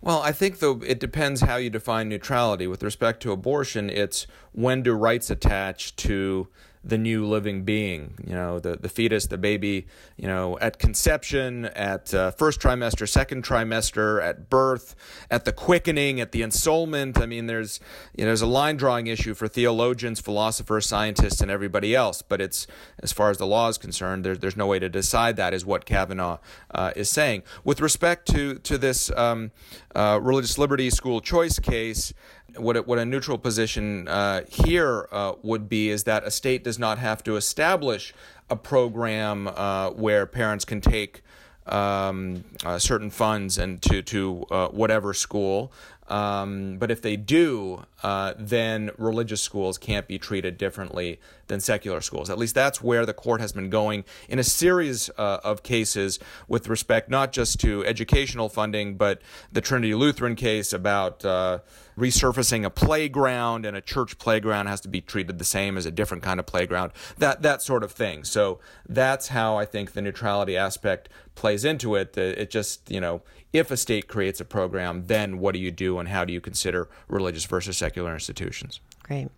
Well, 0.00 0.20
I 0.20 0.32
think 0.32 0.58
though 0.58 0.80
it 0.86 1.00
depends 1.00 1.40
how 1.40 1.56
you 1.56 1.70
define 1.70 2.08
neutrality. 2.08 2.66
With 2.66 2.82
respect 2.82 3.22
to 3.22 3.32
abortion, 3.32 3.88
it's 3.88 4.26
when 4.52 4.82
do 4.82 4.92
rights 4.92 5.30
attach 5.30 5.96
to 5.96 6.48
the 6.84 6.98
new 6.98 7.26
living 7.26 7.64
being, 7.64 8.14
you 8.26 8.34
know, 8.34 8.58
the, 8.58 8.76
the 8.76 8.90
fetus, 8.90 9.26
the 9.26 9.38
baby, 9.38 9.86
you 10.18 10.28
know, 10.28 10.58
at 10.60 10.78
conception, 10.78 11.64
at 11.64 12.12
uh, 12.12 12.30
first 12.30 12.60
trimester, 12.60 13.08
second 13.08 13.42
trimester, 13.42 14.22
at 14.22 14.50
birth, 14.50 14.94
at 15.30 15.46
the 15.46 15.52
quickening, 15.52 16.20
at 16.20 16.32
the 16.32 16.42
ensoulment. 16.42 17.20
I 17.20 17.24
mean, 17.24 17.46
there's, 17.46 17.80
you 18.14 18.24
know, 18.24 18.28
there's 18.28 18.42
a 18.42 18.46
line 18.46 18.76
drawing 18.76 19.06
issue 19.06 19.32
for 19.32 19.48
theologians, 19.48 20.20
philosophers, 20.20 20.86
scientists, 20.86 21.40
and 21.40 21.50
everybody 21.50 21.94
else. 21.94 22.20
But 22.20 22.42
it's, 22.42 22.66
as 23.02 23.12
far 23.12 23.30
as 23.30 23.38
the 23.38 23.46
law 23.46 23.68
is 23.68 23.78
concerned, 23.78 24.24
there's, 24.24 24.40
there's 24.40 24.56
no 24.56 24.66
way 24.66 24.78
to 24.78 24.90
decide 24.90 25.36
that, 25.36 25.54
is 25.54 25.64
what 25.64 25.86
Kavanaugh 25.86 26.38
uh, 26.70 26.92
is 26.94 27.08
saying. 27.08 27.44
With 27.64 27.80
respect 27.80 28.28
to, 28.28 28.56
to 28.56 28.76
this 28.76 29.10
um, 29.16 29.52
uh, 29.94 30.20
religious 30.22 30.58
liberty 30.58 30.90
school 30.90 31.22
choice 31.22 31.58
case, 31.58 32.12
what 32.56 32.76
a, 32.76 32.82
what 32.82 32.98
a 32.98 33.04
neutral 33.04 33.38
position 33.38 34.08
uh, 34.08 34.42
here 34.48 35.08
uh, 35.12 35.34
would 35.42 35.68
be 35.68 35.90
is 35.90 36.04
that 36.04 36.24
a 36.24 36.30
state 36.30 36.64
does 36.64 36.78
not 36.78 36.98
have 36.98 37.22
to 37.24 37.36
establish 37.36 38.14
a 38.50 38.56
program 38.56 39.48
uh, 39.48 39.90
where 39.90 40.26
parents 40.26 40.64
can 40.64 40.80
take 40.80 41.22
um, 41.66 42.44
uh, 42.64 42.78
certain 42.78 43.10
funds 43.10 43.58
and 43.58 43.80
to 43.82 44.02
to 44.02 44.44
uh, 44.50 44.68
whatever 44.68 45.14
school. 45.14 45.72
Um, 46.08 46.76
but 46.78 46.90
if 46.90 47.00
they 47.00 47.16
do, 47.16 47.84
uh, 48.02 48.34
then 48.38 48.90
religious 48.98 49.40
schools 49.40 49.78
can't 49.78 50.06
be 50.06 50.18
treated 50.18 50.58
differently 50.58 51.18
than 51.46 51.60
secular 51.60 52.00
schools. 52.00 52.28
At 52.28 52.38
least 52.38 52.54
that's 52.54 52.82
where 52.82 53.06
the 53.06 53.14
court 53.14 53.40
has 53.40 53.52
been 53.52 53.70
going 53.70 54.04
in 54.28 54.38
a 54.38 54.44
series 54.44 55.08
uh, 55.16 55.40
of 55.42 55.62
cases 55.62 56.18
with 56.46 56.68
respect 56.68 57.08
not 57.08 57.32
just 57.32 57.58
to 57.60 57.84
educational 57.84 58.48
funding, 58.48 58.96
but 58.96 59.22
the 59.52 59.60
Trinity 59.60 59.94
Lutheran 59.94 60.36
case 60.36 60.72
about 60.72 61.24
uh, 61.24 61.60
resurfacing 61.98 62.64
a 62.64 62.70
playground 62.70 63.64
and 63.64 63.76
a 63.76 63.80
church 63.80 64.18
playground 64.18 64.66
has 64.66 64.80
to 64.82 64.88
be 64.88 65.00
treated 65.00 65.38
the 65.38 65.44
same 65.44 65.78
as 65.78 65.86
a 65.86 65.90
different 65.90 66.22
kind 66.22 66.40
of 66.40 66.46
playground. 66.46 66.92
That 67.18 67.42
that 67.42 67.62
sort 67.62 67.82
of 67.82 67.92
thing. 67.92 68.24
So 68.24 68.58
that's 68.88 69.28
how 69.28 69.56
I 69.56 69.64
think 69.64 69.92
the 69.92 70.02
neutrality 70.02 70.56
aspect 70.56 71.08
plays 71.34 71.64
into 71.64 71.94
it. 71.94 72.16
It 72.16 72.50
just 72.50 72.90
you 72.90 73.00
know 73.00 73.22
if 73.54 73.70
a 73.70 73.76
state 73.76 74.08
creates 74.08 74.40
a 74.40 74.44
program, 74.44 75.06
then 75.06 75.38
what 75.38 75.54
do 75.54 75.60
you 75.60 75.70
do 75.70 75.98
and 75.98 76.08
how 76.08 76.24
do 76.24 76.32
you 76.32 76.40
consider 76.40 76.88
religious 77.08 77.44
versus 77.46 77.78
secular 77.78 78.12
institutions? 78.12 78.80
Great. 79.04 79.28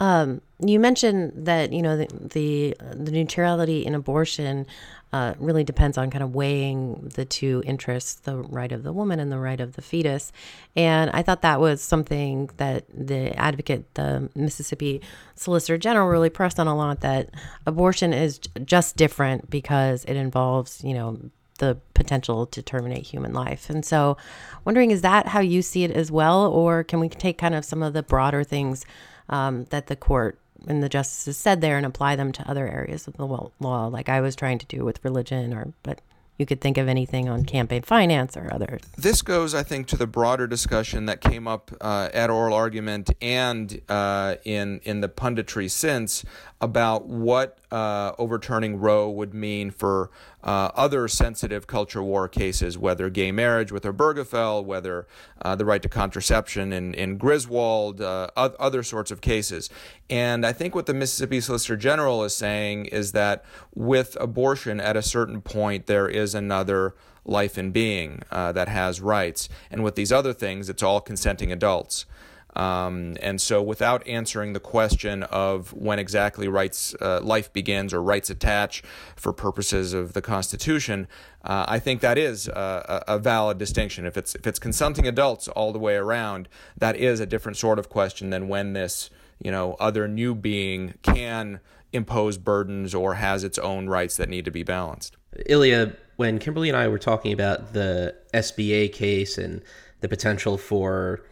Um, 0.00 0.40
you 0.58 0.80
mentioned 0.80 1.46
that 1.46 1.72
you 1.72 1.80
know 1.80 1.96
the 1.96 2.08
the, 2.34 2.76
the 2.92 3.12
neutrality 3.12 3.86
in 3.86 3.94
abortion 3.94 4.66
uh, 5.12 5.34
really 5.38 5.62
depends 5.62 5.96
on 5.96 6.10
kind 6.10 6.24
of 6.24 6.34
weighing 6.34 7.12
the 7.14 7.24
two 7.24 7.62
interests, 7.66 8.14
the 8.14 8.38
right 8.38 8.72
of 8.72 8.82
the 8.82 8.92
woman 8.92 9.20
and 9.20 9.30
the 9.30 9.38
right 9.38 9.60
of 9.60 9.74
the 9.74 9.82
fetus. 9.82 10.32
And 10.74 11.10
I 11.10 11.22
thought 11.22 11.42
that 11.42 11.60
was 11.60 11.82
something 11.82 12.50
that 12.56 12.86
the 12.92 13.36
advocate, 13.38 13.94
the 13.94 14.30
Mississippi 14.34 15.02
Solicitor 15.36 15.76
General, 15.76 16.08
really 16.08 16.30
pressed 16.30 16.58
on 16.58 16.66
a 16.66 16.74
lot. 16.74 17.02
That 17.02 17.30
abortion 17.66 18.12
is 18.12 18.40
just 18.64 18.96
different 18.96 19.50
because 19.50 20.04
it 20.06 20.16
involves 20.16 20.82
you 20.82 20.94
know 20.94 21.30
the 21.58 21.78
potential 21.94 22.46
to 22.46 22.62
terminate 22.62 23.06
human 23.06 23.32
life. 23.32 23.70
And 23.70 23.84
so, 23.84 24.16
wondering 24.64 24.90
is 24.90 25.02
that 25.02 25.28
how 25.28 25.40
you 25.40 25.62
see 25.62 25.84
it 25.84 25.90
as 25.90 26.10
well, 26.10 26.46
or 26.46 26.84
can 26.84 27.00
we 27.00 27.08
take 27.08 27.38
kind 27.38 27.54
of 27.54 27.64
some 27.64 27.82
of 27.82 27.92
the 27.92 28.02
broader 28.02 28.44
things 28.44 28.84
um, 29.28 29.64
that 29.70 29.86
the 29.86 29.96
court 29.96 30.38
and 30.66 30.82
the 30.82 30.88
justices 30.88 31.36
said 31.36 31.60
there 31.60 31.76
and 31.76 31.86
apply 31.86 32.16
them 32.16 32.32
to 32.32 32.48
other 32.48 32.68
areas 32.68 33.08
of 33.08 33.16
the 33.16 33.26
law, 33.26 33.86
like 33.86 34.08
I 34.08 34.20
was 34.20 34.36
trying 34.36 34.58
to 34.58 34.66
do 34.66 34.84
with 34.84 35.04
religion, 35.04 35.52
or 35.52 35.72
but 35.82 36.00
you 36.38 36.46
could 36.46 36.60
think 36.60 36.78
of 36.78 36.88
anything 36.88 37.28
on 37.28 37.44
campaign 37.44 37.82
finance 37.82 38.36
or 38.36 38.52
other. 38.52 38.80
This 38.96 39.22
goes, 39.22 39.54
I 39.54 39.62
think, 39.62 39.86
to 39.88 39.96
the 39.96 40.06
broader 40.06 40.46
discussion 40.46 41.06
that 41.06 41.20
came 41.20 41.46
up 41.46 41.70
uh, 41.80 42.08
at 42.12 42.30
oral 42.30 42.54
argument 42.54 43.10
and 43.20 43.80
uh, 43.88 44.36
in 44.44 44.80
in 44.84 45.00
the 45.00 45.08
punditry 45.08 45.70
since 45.70 46.24
about 46.62 47.06
what 47.06 47.58
uh, 47.72 48.12
overturning 48.18 48.76
Roe 48.78 49.10
would 49.10 49.34
mean 49.34 49.72
for 49.72 50.10
uh, 50.44 50.70
other 50.76 51.08
sensitive 51.08 51.66
culture 51.66 52.02
war 52.02 52.28
cases, 52.28 52.78
whether 52.78 53.10
gay 53.10 53.32
marriage 53.32 53.72
with 53.72 53.82
Obergefell, 53.82 54.64
whether 54.64 55.08
uh, 55.40 55.56
the 55.56 55.64
right 55.64 55.82
to 55.82 55.88
contraception 55.88 56.72
in, 56.72 56.94
in 56.94 57.16
Griswold, 57.16 58.00
uh, 58.00 58.28
other 58.36 58.84
sorts 58.84 59.10
of 59.10 59.20
cases. 59.20 59.70
And 60.08 60.46
I 60.46 60.52
think 60.52 60.74
what 60.74 60.86
the 60.86 60.94
Mississippi 60.94 61.40
Solicitor 61.40 61.76
General 61.76 62.22
is 62.22 62.34
saying 62.34 62.86
is 62.86 63.10
that 63.10 63.44
with 63.74 64.16
abortion, 64.20 64.80
at 64.80 64.96
a 64.96 65.02
certain 65.02 65.40
point, 65.40 65.86
there 65.86 66.08
is 66.08 66.21
another 66.34 66.94
life 67.24 67.56
and 67.56 67.72
being 67.72 68.22
uh, 68.30 68.52
that 68.52 68.68
has 68.68 69.00
rights. 69.00 69.48
And 69.70 69.84
with 69.84 69.94
these 69.94 70.12
other 70.12 70.32
things, 70.32 70.68
it's 70.68 70.82
all 70.82 71.00
consenting 71.00 71.52
adults. 71.52 72.06
Um, 72.54 73.16
and 73.22 73.40
so, 73.40 73.62
without 73.62 74.06
answering 74.06 74.52
the 74.52 74.60
question 74.60 75.22
of 75.24 75.72
when 75.72 75.98
exactly 75.98 76.48
rights 76.48 76.94
uh, 77.00 77.20
life 77.22 77.50
begins 77.52 77.94
or 77.94 78.02
rights 78.02 78.28
attach 78.28 78.82
for 79.16 79.32
purposes 79.32 79.94
of 79.94 80.12
the 80.12 80.20
Constitution, 80.20 81.08
uh, 81.44 81.64
I 81.66 81.78
think 81.78 82.02
that 82.02 82.18
is 82.18 82.48
a, 82.48 83.04
a, 83.08 83.18
valid 83.18 83.56
distinction. 83.56 84.04
If 84.04 84.18
it's 84.18 84.34
if 84.34 84.46
it's 84.46 84.58
consenting 84.58 85.06
adults 85.06 85.48
all 85.48 85.72
the 85.72 85.78
way 85.78 85.96
around, 85.96 86.46
that 86.76 86.94
is 86.94 87.20
a 87.20 87.26
different 87.26 87.56
sort 87.56 87.78
of 87.78 87.88
question 87.88 88.28
than 88.28 88.48
when 88.48 88.74
this 88.74 89.08
you 89.42 89.50
know 89.50 89.74
other 89.80 90.06
new 90.06 90.34
being 90.34 90.94
can 91.00 91.60
impose 91.92 92.36
burdens 92.36 92.94
or 92.94 93.14
has 93.14 93.44
its 93.44 93.58
own 93.58 93.88
rights 93.88 94.18
that 94.18 94.28
need 94.28 94.44
to 94.44 94.50
be 94.50 94.62
balanced. 94.62 95.16
Ilya, 95.46 95.94
when 96.16 96.38
Kimberly 96.38 96.68
and 96.68 96.76
I 96.76 96.88
were 96.88 96.98
talking 96.98 97.32
about 97.32 97.72
the 97.72 98.14
SB8 98.34 98.92
case 98.92 99.38
and 99.38 99.62
the 100.00 100.08
potential 100.08 100.58
for 100.58 101.24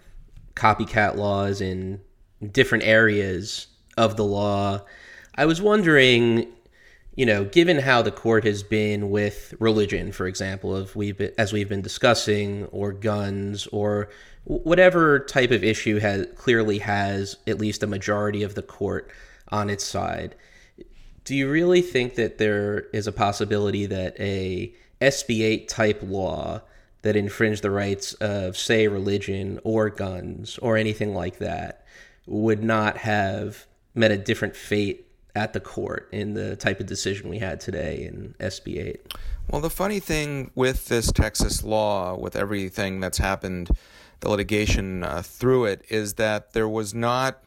copycat 0.54 1.16
laws 1.16 1.60
in 1.60 2.00
different 2.52 2.84
areas 2.84 3.66
of 3.96 4.16
the 4.16 4.24
law. 4.24 4.80
I 5.34 5.46
was 5.46 5.60
wondering, 5.60 6.46
you 7.14 7.26
know, 7.26 7.44
given 7.44 7.78
how 7.78 8.02
the 8.02 8.10
court 8.10 8.44
has 8.44 8.62
been 8.62 9.10
with 9.10 9.54
religion, 9.58 10.12
for 10.12 10.26
example, 10.26 10.74
of 10.74 10.96
we've 10.96 11.18
been, 11.18 11.32
as 11.38 11.52
we've 11.52 11.68
been 11.68 11.82
discussing, 11.82 12.64
or 12.66 12.92
guns, 12.92 13.66
or 13.68 14.08
whatever 14.44 15.18
type 15.18 15.50
of 15.50 15.62
issue 15.62 15.98
has 15.98 16.26
clearly 16.36 16.78
has 16.78 17.36
at 17.46 17.58
least 17.58 17.82
a 17.82 17.86
majority 17.86 18.42
of 18.42 18.54
the 18.54 18.62
court 18.62 19.10
on 19.48 19.68
its 19.68 19.84
side. 19.84 20.34
Do 21.24 21.34
you 21.34 21.50
really 21.50 21.82
think 21.82 22.14
that 22.14 22.38
there 22.38 22.86
is 22.92 23.06
a 23.06 23.12
possibility 23.12 23.86
that 23.86 24.18
a 24.18 24.72
SB8 25.00 25.68
type 25.68 26.00
law 26.02 26.62
that 27.02 27.16
infringe 27.16 27.60
the 27.60 27.70
rights 27.70 28.14
of, 28.14 28.56
say, 28.56 28.88
religion 28.88 29.60
or 29.64 29.88
guns 29.88 30.58
or 30.58 30.76
anything 30.76 31.14
like 31.14 31.38
that 31.38 31.84
would 32.26 32.62
not 32.62 32.98
have 32.98 33.66
met 33.94 34.10
a 34.10 34.18
different 34.18 34.54
fate 34.54 35.06
at 35.34 35.52
the 35.52 35.60
court 35.60 36.08
in 36.12 36.34
the 36.34 36.56
type 36.56 36.80
of 36.80 36.86
decision 36.86 37.28
we 37.28 37.38
had 37.38 37.60
today 37.60 38.04
in 38.04 38.34
SB 38.40 38.84
8. 38.84 39.14
Well, 39.50 39.60
the 39.60 39.70
funny 39.70 40.00
thing 40.00 40.50
with 40.54 40.86
this 40.88 41.10
Texas 41.12 41.64
law, 41.64 42.16
with 42.16 42.36
everything 42.36 43.00
that's 43.00 43.18
happened, 43.18 43.70
the 44.20 44.28
litigation 44.28 45.02
uh, 45.02 45.22
through 45.22 45.64
it, 45.66 45.84
is 45.88 46.14
that 46.14 46.52
there 46.52 46.68
was 46.68 46.94
not 46.94 47.42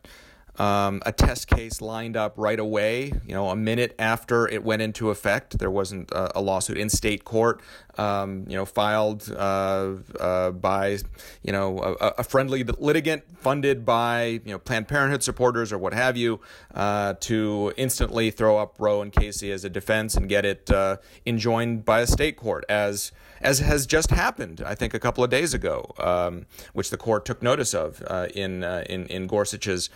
um, 0.58 1.02
a 1.06 1.12
test 1.12 1.48
case 1.48 1.82
lined 1.82 2.16
up 2.16 2.34
right 2.38 2.60
away. 2.60 3.12
You 3.26 3.34
know, 3.34 3.50
a 3.50 3.56
minute 3.56 3.96
after 3.98 4.48
it 4.48 4.64
went 4.64 4.82
into 4.82 5.10
effect, 5.10 5.58
there 5.60 5.72
wasn't 5.72 6.12
a, 6.12 6.38
a 6.38 6.42
lawsuit 6.42 6.78
in 6.78 6.90
state 6.90 7.24
court. 7.24 7.62
Um, 7.96 8.46
you 8.48 8.56
know, 8.56 8.66
filed 8.66 9.32
uh, 9.32 9.98
uh, 10.20 10.50
by 10.50 10.98
you 11.44 11.52
know 11.52 11.78
a, 11.78 12.08
a, 12.18 12.24
friendly 12.24 12.64
litigant 12.64 13.24
funded 13.38 13.86
by 13.86 14.42
you 14.44 14.52
know 14.52 14.58
Planned 14.58 14.88
Parenthood 14.88 15.22
supporters 15.22 15.72
or 15.72 15.78
what 15.78 15.94
have 15.94 16.18
you 16.18 16.42
uh, 16.74 17.14
to 17.20 17.72
instantly 17.78 18.32
throw 18.32 18.58
up 18.58 18.76
Roe 18.80 19.04
and 19.04 19.12
Casey 19.12 19.52
as 19.52 19.64
a 19.64 19.70
defense 19.70 20.16
and 20.16 20.28
get 20.28 20.44
it 20.44 20.72
uh, 20.72 20.98
enjoined 21.28 21.86
by 21.86 22.00
a 22.00 22.08
state 22.08 22.36
court 22.36 22.66
as 22.68 23.12
as 23.42 23.60
has 23.60 23.86
just 23.86 24.10
happened, 24.10 24.64
I 24.66 24.74
think, 24.74 24.94
a 24.96 25.00
couple 25.00 25.24
of 25.24 25.30
days 25.30 25.54
ago, 25.54 25.94
um, 26.00 26.46
which 26.72 26.90
the 26.90 26.98
court 26.98 27.26
took 27.26 27.44
notice 27.44 27.76
of 27.76 28.02
uh, 28.08 28.28
in, 28.34 28.64
uh, 28.64 28.86
in 28.90 29.06
in 29.08 29.28
Gorsuch's 29.28 29.92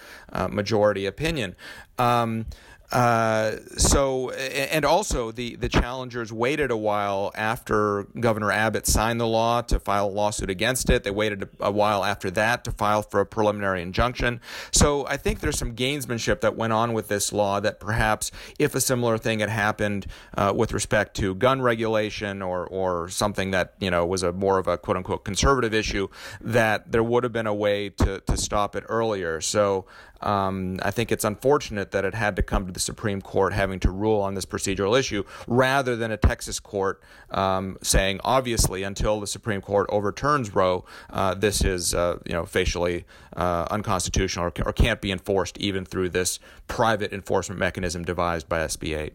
majority 0.49 1.07
opinion. 1.07 1.55
Um, 1.97 2.45
Uh, 2.91 3.57
so, 3.75 4.29
and 4.31 4.85
also 4.85 5.31
the, 5.31 5.57
the 5.57 5.67
challengers 5.67 6.31
waited 6.31 6.71
a 6.71 6.77
while 6.77 7.31
after 7.35 8.03
Governor 8.17 8.51
Abbott 8.51 8.87
signed 8.87 9.19
the 9.19 9.27
law 9.27 9.61
to 9.63 9.77
file 9.77 10.07
a 10.07 10.09
lawsuit 10.09 10.49
against 10.49 10.89
it. 10.89 11.03
They 11.03 11.11
waited 11.11 11.49
a, 11.59 11.71
while 11.71 12.05
after 12.05 12.31
that 12.31 12.63
to 12.63 12.71
file 12.71 13.01
for 13.01 13.19
a 13.19 13.25
preliminary 13.25 13.81
injunction. 13.81 14.39
So 14.71 15.05
I 15.05 15.17
think 15.17 15.41
there's 15.41 15.59
some 15.59 15.75
gamesmanship 15.75 16.39
that 16.41 16.55
went 16.55 16.71
on 16.71 16.93
with 16.93 17.09
this 17.09 17.33
law 17.33 17.59
that 17.59 17.79
perhaps 17.81 18.31
if 18.57 18.73
a 18.73 18.79
similar 18.79 19.17
thing 19.17 19.39
had 19.39 19.49
happened 19.49 20.07
uh, 20.37 20.53
with 20.55 20.71
respect 20.71 21.15
to 21.17 21.35
gun 21.35 21.61
regulation 21.61 22.41
or, 22.41 22.65
or 22.65 23.09
something 23.09 23.51
that, 23.51 23.73
you 23.79 23.91
know, 23.91 24.05
was 24.05 24.23
a 24.23 24.31
more 24.31 24.59
of 24.59 24.67
a 24.67 24.77
quote 24.77 24.95
unquote 24.95 25.25
conservative 25.25 25.73
issue, 25.73 26.07
that 26.39 26.89
there 26.91 27.03
would 27.03 27.23
have 27.25 27.33
been 27.33 27.47
a 27.47 27.53
way 27.53 27.89
to, 27.89 28.21
to 28.21 28.37
stop 28.37 28.77
it 28.77 28.85
earlier. 28.87 29.41
So 29.41 29.85
um, 30.21 30.79
I 30.83 30.91
think 30.91 31.11
it's 31.11 31.23
unfortunate 31.23 31.91
that 31.91 32.05
it 32.05 32.13
had 32.13 32.35
to 32.37 32.43
come 32.43 32.65
to 32.65 32.71
the 32.71 32.79
Supreme 32.79 33.21
Court 33.21 33.53
having 33.53 33.79
to 33.81 33.91
rule 33.91 34.21
on 34.21 34.33
this 34.33 34.45
procedural 34.45 34.97
issue 34.97 35.23
rather 35.47 35.95
than 35.95 36.11
a 36.11 36.17
Texas 36.17 36.59
court 36.59 37.01
um, 37.31 37.77
saying, 37.81 38.19
obviously, 38.23 38.83
until 38.83 39.19
the 39.19 39.27
Supreme 39.27 39.61
Court 39.61 39.87
overturns 39.89 40.53
Roe, 40.53 40.85
uh, 41.09 41.33
this 41.33 41.63
is 41.63 41.93
uh, 41.93 42.19
you 42.25 42.33
know 42.33 42.45
facially 42.45 43.05
uh, 43.35 43.67
unconstitutional 43.69 44.45
or, 44.45 44.53
or, 44.65 44.73
can't 44.73 45.01
be 45.01 45.11
enforced 45.11 45.57
even 45.57 45.85
through 45.85 46.09
this 46.09 46.39
private 46.67 47.13
enforcement 47.13 47.59
mechanism 47.59 48.03
devised 48.03 48.47
by 48.49 48.59
SB 48.59 48.97
8. 48.97 49.13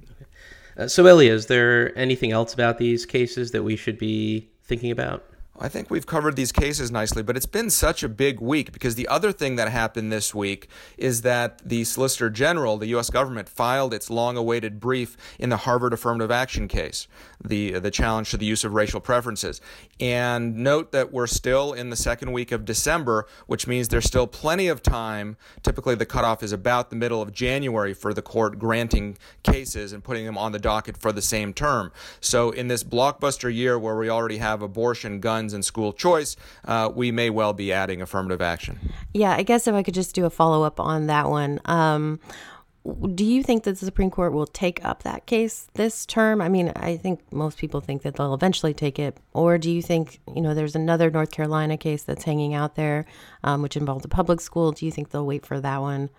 Uh, 0.76 0.88
so, 0.88 1.06
Ilya, 1.06 1.32
is 1.32 1.46
there 1.46 1.96
anything 1.98 2.32
else 2.32 2.54
about 2.54 2.78
these 2.78 3.04
cases 3.04 3.50
that 3.50 3.62
we 3.62 3.76
should 3.76 3.98
be 3.98 4.48
thinking 4.64 4.90
about? 4.90 5.24
I 5.62 5.68
think 5.68 5.90
we've 5.90 6.06
covered 6.06 6.34
these 6.34 6.50
cases 6.50 6.90
nicely, 6.90 7.22
but 7.22 7.36
it's 7.36 7.46
been 7.46 7.70
such 7.70 8.02
a 8.02 8.08
big 8.08 8.40
week 8.40 8.72
because 8.72 8.96
the 8.96 9.06
other 9.06 9.30
thing 9.30 9.54
that 9.56 9.68
happened 9.68 10.10
this 10.10 10.34
week 10.34 10.66
is 10.98 11.22
that 11.22 11.62
the 11.64 11.84
Solicitor 11.84 12.30
General, 12.30 12.78
the 12.78 12.88
U.S. 12.88 13.10
government, 13.10 13.48
filed 13.48 13.94
its 13.94 14.10
long 14.10 14.36
awaited 14.36 14.80
brief 14.80 15.16
in 15.38 15.50
the 15.50 15.58
Harvard 15.58 15.92
affirmative 15.92 16.32
action 16.32 16.66
case, 16.66 17.06
the, 17.40 17.78
the 17.78 17.92
challenge 17.92 18.32
to 18.32 18.36
the 18.36 18.44
use 18.44 18.64
of 18.64 18.74
racial 18.74 19.00
preferences. 19.00 19.60
And 20.00 20.56
note 20.56 20.90
that 20.90 21.12
we're 21.12 21.28
still 21.28 21.72
in 21.72 21.90
the 21.90 21.96
second 21.96 22.32
week 22.32 22.50
of 22.50 22.64
December, 22.64 23.28
which 23.46 23.68
means 23.68 23.86
there's 23.86 24.06
still 24.06 24.26
plenty 24.26 24.66
of 24.66 24.82
time. 24.82 25.36
Typically, 25.62 25.94
the 25.94 26.06
cutoff 26.06 26.42
is 26.42 26.50
about 26.50 26.90
the 26.90 26.96
middle 26.96 27.22
of 27.22 27.32
January 27.32 27.94
for 27.94 28.12
the 28.12 28.22
court 28.22 28.58
granting 28.58 29.16
cases 29.44 29.92
and 29.92 30.02
putting 30.02 30.26
them 30.26 30.36
on 30.36 30.50
the 30.50 30.58
docket 30.58 30.96
for 30.96 31.12
the 31.12 31.22
same 31.22 31.54
term. 31.54 31.92
So, 32.20 32.50
in 32.50 32.66
this 32.66 32.82
blockbuster 32.82 33.54
year 33.54 33.78
where 33.78 33.96
we 33.96 34.10
already 34.10 34.38
have 34.38 34.60
abortion, 34.60 35.20
guns, 35.20 35.51
guns 35.52 35.54
and 35.54 35.64
school 35.64 35.92
choice, 35.92 36.36
uh, 36.64 36.90
we 36.94 37.12
may 37.12 37.30
well 37.30 37.52
be 37.52 37.72
adding 37.72 38.02
affirmative 38.02 38.40
action. 38.40 38.78
Yeah, 39.12 39.32
I 39.32 39.42
guess 39.42 39.66
if 39.66 39.74
I 39.74 39.82
could 39.82 39.94
just 39.94 40.14
do 40.14 40.24
a 40.24 40.30
follow 40.30 40.64
up 40.64 40.80
on 40.80 41.06
that 41.06 41.28
one. 41.28 41.60
Um, 41.66 42.18
do 43.14 43.24
you 43.24 43.42
think 43.42 43.62
that 43.64 43.78
the 43.78 43.86
Supreme 43.86 44.10
Court 44.10 44.32
will 44.32 44.46
take 44.46 44.84
up 44.84 45.04
that 45.04 45.26
case 45.26 45.68
this 45.74 46.04
term? 46.04 46.40
I 46.40 46.48
mean, 46.48 46.72
I 46.74 46.96
think 46.96 47.20
most 47.32 47.58
people 47.58 47.80
think 47.80 48.02
that 48.02 48.16
they'll 48.16 48.34
eventually 48.34 48.74
take 48.74 48.98
it. 48.98 49.18
Or 49.32 49.56
do 49.56 49.70
you 49.70 49.82
think, 49.82 50.20
you 50.34 50.42
know, 50.42 50.54
there's 50.54 50.74
another 50.74 51.10
North 51.10 51.30
Carolina 51.30 51.76
case 51.76 52.02
that's 52.02 52.24
hanging 52.24 52.54
out 52.54 52.74
there, 52.74 53.06
um, 53.44 53.62
which 53.62 53.76
involved 53.76 54.04
a 54.04 54.08
public 54.08 54.40
school? 54.40 54.72
Do 54.72 54.84
you 54.84 54.90
think 54.90 55.10
they'll 55.10 55.26
wait 55.26 55.46
for 55.46 55.60
that 55.60 55.80
one? 55.80 56.10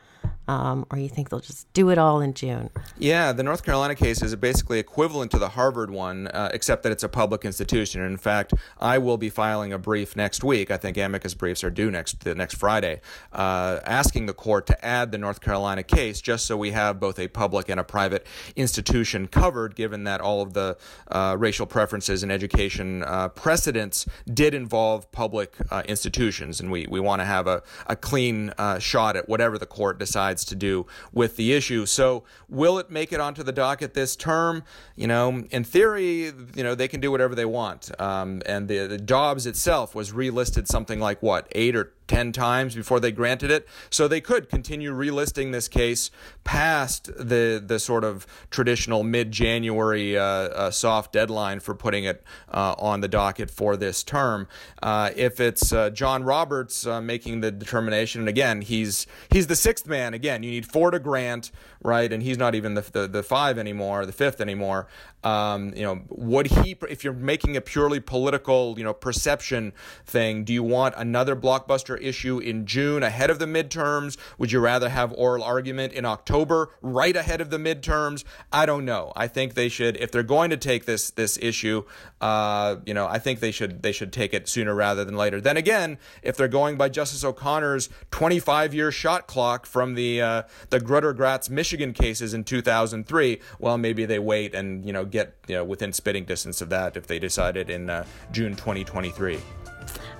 um, 0.47 0.86
or 0.91 0.97
you 0.97 1.08
think 1.08 1.30
they'll 1.30 1.39
just 1.39 1.71
do 1.71 1.89
it 1.89 1.97
all 1.97 2.19
in 2.19 2.34
June? 2.34 2.69
Yeah, 2.97 3.32
the 3.32 3.43
North 3.43 3.63
Carolina 3.63 3.95
case 3.95 4.21
is 4.21 4.36
basically 4.36 4.78
equivalent 4.78 5.32
to 5.32 5.39
the 5.39 5.49
Harvard 5.49 5.89
one, 5.89 6.28
uh, 6.28 6.49
except 6.54 6.84
that 6.84 6.91
it's 6.91 7.04
a 7.04 7.10
public 7.10 7.45
institution. 7.45 8.02
in 8.02 8.17
fact, 8.17 8.54
I 8.80 8.97
will 8.97 9.17
be 9.17 9.30
filing 9.30 9.71
a 9.71 9.78
brief 9.78 10.15
next 10.15 10.43
week. 10.43 10.69
I 10.69 10.78
think 10.78 10.97
amicus 10.97 11.34
briefs 11.34 11.63
are 11.63 11.69
due 11.69 11.89
next 11.89 12.21
the 12.21 12.36
next 12.36 12.56
Friday, 12.56 12.99
uh, 13.32 13.80
asking 13.86 14.26
the 14.26 14.34
court 14.34 14.67
to 14.67 14.86
add 14.86 15.12
the 15.12 15.17
North 15.17 15.39
Carolina 15.39 15.82
case 15.82 16.19
just 16.19 16.45
so 16.45 16.52
we 16.57 16.71
have 16.71 16.99
both 16.99 17.19
a 17.19 17.27
public 17.27 17.69
and 17.69 17.79
a 17.79 17.83
private 17.83 18.25
institution 18.55 19.27
covered, 19.27 19.75
given 19.75 20.03
that 20.05 20.21
all 20.21 20.41
of 20.41 20.53
the 20.53 20.77
uh, 21.11 21.35
racial 21.37 21.65
preferences 21.65 22.23
and 22.23 22.31
education 22.31 23.03
uh, 23.03 23.29
precedents 23.29 24.05
did 24.33 24.53
involve 24.53 25.11
public 25.11 25.55
uh, 25.69 25.83
institutions, 25.87 26.59
and 26.59 26.71
we, 26.71 26.87
we 26.89 26.99
want 26.99 27.21
to 27.21 27.25
have 27.25 27.47
a, 27.47 27.61
a 27.87 27.95
clean 27.95 28.51
uh, 28.57 28.79
shot 28.79 29.15
at 29.15 29.29
whatever 29.29 29.57
the 29.57 29.65
court 29.65 29.99
decides 29.99 30.23
decides 30.23 30.45
to 30.45 30.55
do 30.55 30.85
with 31.11 31.35
the 31.35 31.53
issue. 31.53 31.85
So, 31.85 32.23
will 32.49 32.77
it 32.79 32.89
make 32.89 33.11
it 33.11 33.19
onto 33.19 33.43
the 33.43 33.51
docket 33.51 33.93
this 33.93 34.15
term? 34.15 34.63
You 34.95 35.07
know, 35.07 35.43
in 35.51 35.63
theory, 35.63 36.31
you 36.55 36.63
know, 36.63 36.75
they 36.75 36.87
can 36.87 36.99
do 36.99 37.11
whatever 37.11 37.35
they 37.35 37.45
want. 37.45 37.91
Um, 37.99 38.41
and 38.45 38.67
the, 38.67 38.87
the 38.87 38.97
Dobbs 38.97 39.45
itself 39.45 39.95
was 39.95 40.11
relisted 40.11 40.67
something 40.67 40.99
like 40.99 41.21
what, 41.21 41.47
eight 41.53 41.75
or 41.75 41.93
10 42.13 42.32
times 42.32 42.76
before 42.76 42.99
they 42.99 43.12
granted 43.12 43.49
it. 43.49 43.67
So 43.89 44.08
they 44.08 44.21
could 44.21 44.47
continue 44.47 44.93
relisting 44.93 45.52
this 45.52 45.67
case 45.67 46.12
past 46.43 47.06
the, 47.17 47.62
the 47.65 47.80
sort 47.80 48.04
of 48.04 48.28
traditional 48.52 49.02
mid 49.02 49.32
January 49.32 50.15
uh, 50.15 50.23
uh, 50.23 50.71
soft 50.71 51.12
deadline 51.12 51.60
for 51.60 51.73
putting 51.73 52.04
it 52.04 52.23
uh, 52.54 52.76
on 52.78 53.02
the 53.02 53.08
docket 53.08 53.49
for 53.49 53.76
this 53.76 54.04
term. 54.04 54.47
Uh, 54.84 55.10
if 55.15 55.39
it's 55.39 55.73
uh, 55.73 55.89
John 55.89 56.23
Roberts 56.23 56.86
uh, 56.86 57.02
making 57.02 57.41
the 57.41 57.49
determination, 57.49 58.21
and 58.21 58.30
again, 58.30 58.62
he's, 58.62 59.08
he's 59.32 59.47
the 59.47 59.56
sixth 59.56 59.88
man. 59.88 60.13
Again, 60.13 60.43
you 60.43 60.52
need 60.52 60.67
four 60.67 60.91
to 60.91 60.99
grant, 60.99 61.49
right? 61.82 62.13
And 62.13 62.21
he's 62.21 62.38
not 62.38 62.54
even 62.54 62.76
the, 62.76 62.82
the, 62.82 63.08
the 63.08 63.23
five 63.23 63.58
anymore, 63.58 64.06
the 64.06 64.12
fifth 64.12 64.39
anymore. 64.39 64.88
Um, 65.23 65.73
you 65.75 65.83
know, 65.83 66.01
would 66.09 66.47
he, 66.47 66.75
if 66.89 67.03
you're 67.03 67.13
making 67.13 67.55
a 67.55 67.62
purely 67.62 67.99
political, 67.99 68.75
you 68.77 68.83
know, 68.83 68.93
perception 68.93 69.73
thing, 70.05 70.43
do 70.43 70.53
you 70.53 70.63
want 70.63 70.95
another 70.97 71.36
blockbuster 71.36 72.01
issue 72.01 72.39
in 72.39 72.65
June 72.65 73.03
ahead 73.03 73.29
of 73.29 73.39
the 73.39 73.45
midterms? 73.45 74.17
Would 74.38 74.51
you 74.51 74.59
rather 74.59 74.89
have 74.89 75.13
oral 75.13 75.43
argument 75.43 75.93
in 75.93 76.05
October 76.05 76.71
right 76.81 77.15
ahead 77.15 77.41
of 77.41 77.49
the 77.49 77.57
midterms? 77.57 78.23
I 78.51 78.65
don't 78.65 78.86
know. 78.86 79.13
I 79.15 79.27
think 79.27 79.53
they 79.53 79.69
should, 79.69 79.97
if 79.97 80.12
they're 80.12 80.23
going 80.23 80.49
to 80.49 80.57
take 80.57 80.86
this 80.86 81.12
this 81.12 81.38
issue, 81.41 81.83
uh, 82.21 82.77
you 82.86 82.93
know, 82.93 83.07
I 83.07 83.19
think 83.19 83.39
they 83.39 83.51
should 83.51 83.81
they 83.81 83.91
should 83.91 84.12
take 84.12 84.33
it 84.33 84.47
sooner 84.47 84.75
rather 84.75 85.05
than 85.05 85.15
later. 85.15 85.39
Then 85.39 85.57
again, 85.57 85.97
if 86.21 86.38
they're 86.38 86.47
going 86.47 86.77
by 86.77 86.89
Justice 86.89 87.23
O'Connor's 87.23 87.89
25 88.12 88.73
year 88.73 88.91
shot 88.91 89.27
clock 89.27 89.65
from 89.65 89.95
the 89.95 90.21
uh, 90.21 90.43
the 90.69 90.79
Grutter 90.79 91.15
Gratz 91.15 91.49
Michigan 91.49 91.93
cases 91.93 92.33
in 92.33 92.43
2003, 92.43 93.39
well, 93.59 93.77
maybe 93.77 94.05
they 94.05 94.19
wait 94.19 94.53
and 94.53 94.86
you 94.86 94.93
know 94.93 95.05
get 95.13 95.36
you 95.47 95.56
know, 95.56 95.63
within 95.63 95.93
spitting 95.93 96.26
distance 96.26 96.60
of 96.60 96.67
that 96.69 96.97
if 96.97 97.08
they 97.08 97.19
decided 97.19 97.69
in 97.69 97.89
uh, 97.89 98.04
June 98.32 98.56
2023. 98.56 99.39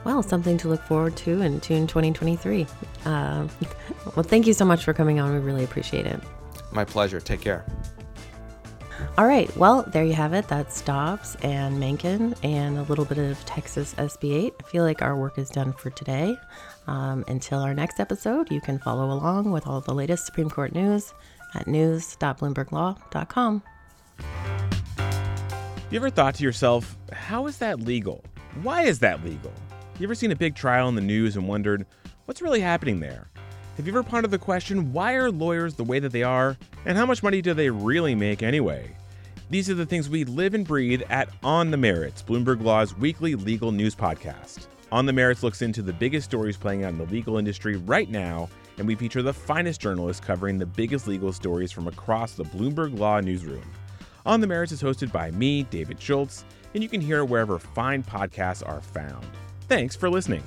Well, 0.06 0.22
something 0.22 0.58
to 0.60 0.68
look 0.70 0.82
forward 0.84 1.18
to 1.18 1.42
in 1.42 1.60
June 1.62 1.88
2023. 1.88 2.68
Uh, 3.06 3.48
well, 4.16 4.24
thank 4.24 4.48
you 4.48 4.54
so 4.54 4.64
much 4.64 4.84
for 4.84 4.94
coming 4.94 5.20
on. 5.20 5.34
We 5.34 5.40
really 5.40 5.64
appreciate 5.64 6.06
it. 6.06 6.20
My 6.72 6.86
pleasure. 6.86 7.20
Take 7.20 7.42
care. 7.42 7.66
All 9.18 9.26
right. 9.26 9.56
Well, 9.58 9.84
there 9.88 10.04
you 10.04 10.14
have 10.14 10.34
it. 10.34 10.48
That's 10.48 10.82
Dobbs 10.82 11.36
and 11.42 11.80
Makin 11.80 12.36
and 12.44 12.78
a 12.78 12.84
little 12.84 13.06
bit 13.06 13.18
of 13.18 13.44
Texas 13.46 13.96
SB8. 13.96 14.52
I 14.60 14.64
feel 14.64 14.84
like 14.84 15.02
our 15.02 15.18
work 15.18 15.38
is 15.38 15.50
done 15.50 15.74
for 15.74 15.90
today. 15.90 16.38
Um, 16.88 17.24
until 17.28 17.60
our 17.60 17.74
next 17.74 18.00
episode, 18.00 18.52
you 18.52 18.62
can 18.62 18.78
follow 18.80 19.12
along 19.12 19.52
with 19.52 19.66
all 19.68 19.82
the 19.82 19.94
latest 19.94 20.26
Supreme 20.26 20.50
Court 20.50 20.74
news 20.74 21.14
at 21.56 21.68
news.bloomberglaw.com. 21.68 23.64
You 25.94 26.00
ever 26.00 26.10
thought 26.10 26.34
to 26.34 26.44
yourself, 26.44 26.98
how 27.12 27.46
is 27.46 27.60
that 27.60 27.82
legal? 27.82 28.26
Why 28.64 28.82
is 28.82 28.98
that 28.98 29.24
legal? 29.24 29.54
You 30.00 30.08
ever 30.08 30.16
seen 30.16 30.32
a 30.32 30.36
big 30.36 30.56
trial 30.56 30.90
in 30.90 30.96
the 30.96 31.02
news 31.02 31.36
and 31.36 31.48
wondered, 31.48 31.86
what's 32.26 32.42
really 32.42 32.62
happening 32.62 33.00
there? 33.00 33.30
Have 33.78 33.86
you 33.86 33.94
ever 33.94 34.02
pondered 34.02 34.32
the 34.32 34.40
question, 34.40 34.92
why 34.92 35.14
are 35.14 35.30
lawyers 35.30 35.76
the 35.76 35.84
way 35.84 36.00
that 36.00 36.12
they 36.12 36.24
are? 36.24 36.58
And 36.88 36.98
how 36.98 37.06
much 37.06 37.22
money 37.22 37.44
do 37.44 37.54
they 37.54 37.70
really 37.70 38.16
make 38.16 38.42
anyway? 38.42 38.98
These 39.52 39.70
are 39.70 39.76
the 39.76 39.86
things 39.86 40.10
we 40.10 40.24
live 40.24 40.56
and 40.56 40.66
breathe 40.66 41.04
at 41.12 41.30
On 41.44 41.70
the 41.70 41.78
Merits, 41.78 42.24
Bloomberg 42.24 42.64
Law's 42.64 42.98
weekly 42.98 43.36
legal 43.36 43.72
news 43.72 43.94
podcast. 43.94 44.66
On 44.92 45.06
the 45.06 45.14
Merits 45.14 45.44
looks 45.44 45.62
into 45.62 45.84
the 45.84 45.94
biggest 45.94 46.26
stories 46.26 46.58
playing 46.58 46.84
out 46.84 46.94
in 46.94 46.98
the 46.98 47.06
legal 47.06 47.38
industry 47.38 47.76
right 47.76 48.10
now, 48.10 48.50
and 48.80 48.88
we 48.88 48.96
feature 48.96 49.22
the 49.22 49.32
finest 49.32 49.80
journalists 49.80 50.26
covering 50.26 50.58
the 50.58 50.66
biggest 50.66 51.08
legal 51.08 51.32
stories 51.32 51.72
from 51.72 51.88
across 51.88 52.34
the 52.34 52.46
Bloomberg 52.46 52.98
Law 52.98 53.20
newsroom. 53.20 53.62
On 54.26 54.40
the 54.40 54.48
Merits 54.48 54.72
is 54.72 54.82
hosted 54.82 55.12
by 55.12 55.32
me, 55.32 55.64
David 55.64 56.02
Schultz, 56.02 56.46
and 56.74 56.82
you 56.82 56.88
can 56.88 57.02
hear 57.02 57.20
it 57.20 57.26
wherever 57.26 57.60
fine 57.60 58.04
podcasts 58.04 58.66
are 58.66 58.82
found. 58.82 59.26
Thanks 59.68 59.96
for 59.98 60.10
listening. 60.10 60.44